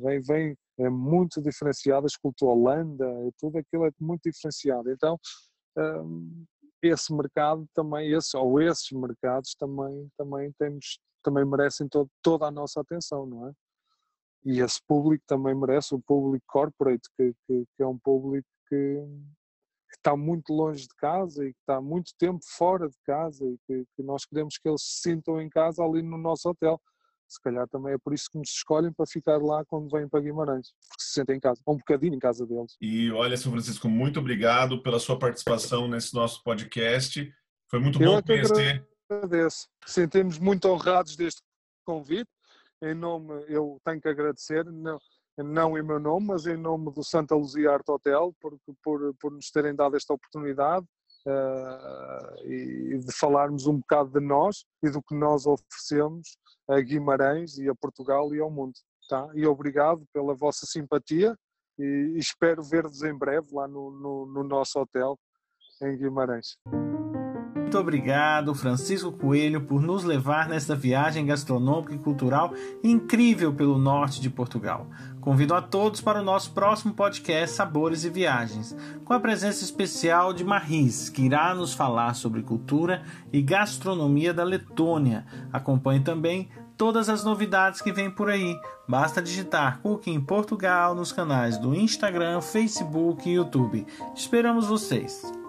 vem 0.00 0.20
vem 0.20 0.56
é 0.78 0.88
muito 0.88 1.40
diferenciado, 1.40 2.06
escuto 2.06 2.46
Holanda, 2.46 3.06
tudo 3.38 3.58
aquilo 3.58 3.86
é 3.86 3.90
muito 4.00 4.22
diferenciado. 4.24 4.90
Então, 4.90 5.18
esse 6.82 7.14
mercado 7.14 7.66
também, 7.74 8.12
esse, 8.12 8.36
ou 8.36 8.60
esses 8.60 8.90
mercados 8.90 9.54
também, 9.54 10.08
também 10.16 10.52
temos, 10.58 10.98
também 11.22 11.44
merecem 11.44 11.88
todo, 11.88 12.08
toda 12.22 12.46
a 12.46 12.50
nossa 12.50 12.80
atenção, 12.80 13.26
não 13.26 13.48
é? 13.48 13.52
E 14.44 14.60
esse 14.60 14.80
público 14.86 15.24
também 15.26 15.54
merece, 15.54 15.94
o 15.94 16.00
público 16.00 16.44
corporate, 16.48 17.08
que, 17.16 17.32
que, 17.46 17.64
que 17.76 17.82
é 17.82 17.86
um 17.86 17.98
público 17.98 18.48
que, 18.68 18.76
que, 19.88 19.96
está 19.96 20.16
muito 20.16 20.52
longe 20.52 20.82
de 20.82 20.94
casa 20.96 21.44
e 21.44 21.52
que 21.52 21.60
está 21.60 21.80
muito 21.80 22.12
tempo 22.18 22.40
fora 22.56 22.88
de 22.88 22.96
casa 23.04 23.44
e 23.44 23.56
que, 23.66 23.84
que 23.96 24.02
nós 24.02 24.24
queremos 24.24 24.58
que 24.58 24.68
eles 24.68 24.82
se 24.82 25.02
sintam 25.02 25.40
em 25.40 25.48
casa 25.48 25.82
ali 25.84 26.02
no 26.02 26.18
nosso 26.18 26.48
hotel 26.48 26.80
se 27.32 27.40
calhar 27.40 27.66
também 27.68 27.94
é 27.94 27.98
por 27.98 28.12
isso 28.12 28.28
que 28.30 28.38
nos 28.38 28.50
escolhem 28.50 28.92
para 28.92 29.06
ficar 29.06 29.38
lá 29.38 29.64
quando 29.64 29.90
vêm 29.90 30.08
para 30.08 30.20
Guimarães, 30.20 30.72
porque 30.88 31.02
se 31.02 31.12
sentem 31.14 31.36
em 31.36 31.40
casa, 31.40 31.60
um 31.66 31.76
bocadinho 31.76 32.14
em 32.14 32.18
casa 32.18 32.46
deles. 32.46 32.76
E 32.80 33.10
olha, 33.10 33.36
São 33.36 33.52
Francisco, 33.52 33.88
muito 33.88 34.20
obrigado 34.20 34.82
pela 34.82 35.00
sua 35.00 35.18
participação 35.18 35.88
nesse 35.88 36.14
nosso 36.14 36.42
podcast. 36.42 37.32
Foi 37.70 37.80
muito 37.80 38.02
Eu 38.02 38.10
bom 38.10 38.18
é 38.18 38.22
conhecer. 38.22 38.86
Agradeço. 39.08 39.68
Sentimos 39.86 40.38
muito 40.38 40.68
honrados 40.68 41.16
deste 41.16 41.40
convite. 41.84 42.30
Em 42.82 42.94
nome, 42.94 43.44
eu 43.48 43.80
tenho 43.84 44.00
que 44.00 44.08
agradecer, 44.08 44.64
não, 44.64 44.98
não 45.38 45.78
em 45.78 45.82
meu 45.82 46.00
nome, 46.00 46.26
mas 46.26 46.46
em 46.46 46.56
nome 46.56 46.92
do 46.92 47.04
Santa 47.04 47.34
Luzia 47.34 47.70
Art 47.70 47.88
Hotel, 47.88 48.34
por, 48.40 48.58
por, 48.82 49.14
por 49.20 49.32
nos 49.32 49.50
terem 49.52 49.74
dado 49.74 49.96
esta 49.96 50.12
oportunidade 50.12 50.84
uh, 51.26 52.44
e 52.44 52.98
de 52.98 53.12
falarmos 53.12 53.66
um 53.68 53.78
bocado 53.78 54.10
de 54.10 54.26
nós 54.26 54.64
e 54.82 54.90
do 54.90 55.00
que 55.00 55.14
nós 55.14 55.46
oferecemos 55.46 56.36
a 56.68 56.80
Guimarães 56.80 57.56
e 57.56 57.68
a 57.68 57.74
Portugal 57.74 58.34
e 58.34 58.40
ao 58.40 58.50
mundo. 58.50 58.74
Tá? 59.08 59.28
E 59.34 59.46
obrigado 59.46 60.04
pela 60.12 60.34
vossa 60.34 60.66
simpatia 60.66 61.36
e, 61.78 62.14
espero 62.16 62.62
ver-vos 62.64 63.02
em 63.02 63.16
breve 63.16 63.48
lá 63.52 63.68
no, 63.68 63.90
no, 63.92 64.26
no 64.26 64.42
nosso 64.42 64.78
hotel 64.80 65.16
em 65.82 65.96
Guimarães. 65.96 66.56
Muito 67.72 67.80
obrigado, 67.80 68.54
Francisco 68.54 69.10
Coelho, 69.10 69.62
por 69.62 69.80
nos 69.80 70.04
levar 70.04 70.46
nesta 70.46 70.76
viagem 70.76 71.24
gastronômica 71.24 71.94
e 71.94 71.98
cultural 71.98 72.52
incrível 72.84 73.50
pelo 73.54 73.78
norte 73.78 74.20
de 74.20 74.28
Portugal. 74.28 74.86
Convido 75.22 75.54
a 75.54 75.62
todos 75.62 75.98
para 75.98 76.20
o 76.20 76.22
nosso 76.22 76.52
próximo 76.52 76.92
podcast 76.92 77.56
Sabores 77.56 78.04
e 78.04 78.10
Viagens, 78.10 78.76
com 79.06 79.14
a 79.14 79.20
presença 79.20 79.64
especial 79.64 80.34
de 80.34 80.44
Maris, 80.44 81.08
que 81.08 81.22
irá 81.22 81.54
nos 81.54 81.72
falar 81.72 82.12
sobre 82.12 82.42
cultura 82.42 83.04
e 83.32 83.40
gastronomia 83.40 84.34
da 84.34 84.44
Letônia. 84.44 85.24
Acompanhe 85.50 86.00
também 86.00 86.50
todas 86.76 87.08
as 87.08 87.24
novidades 87.24 87.80
que 87.80 87.90
vêm 87.90 88.10
por 88.10 88.28
aí. 88.28 88.54
Basta 88.86 89.22
digitar 89.22 89.80
Cooking 89.80 90.20
Portugal 90.20 90.94
nos 90.94 91.10
canais 91.10 91.56
do 91.56 91.74
Instagram, 91.74 92.42
Facebook 92.42 93.26
e 93.26 93.32
YouTube. 93.32 93.86
Esperamos 94.14 94.66
vocês! 94.66 95.41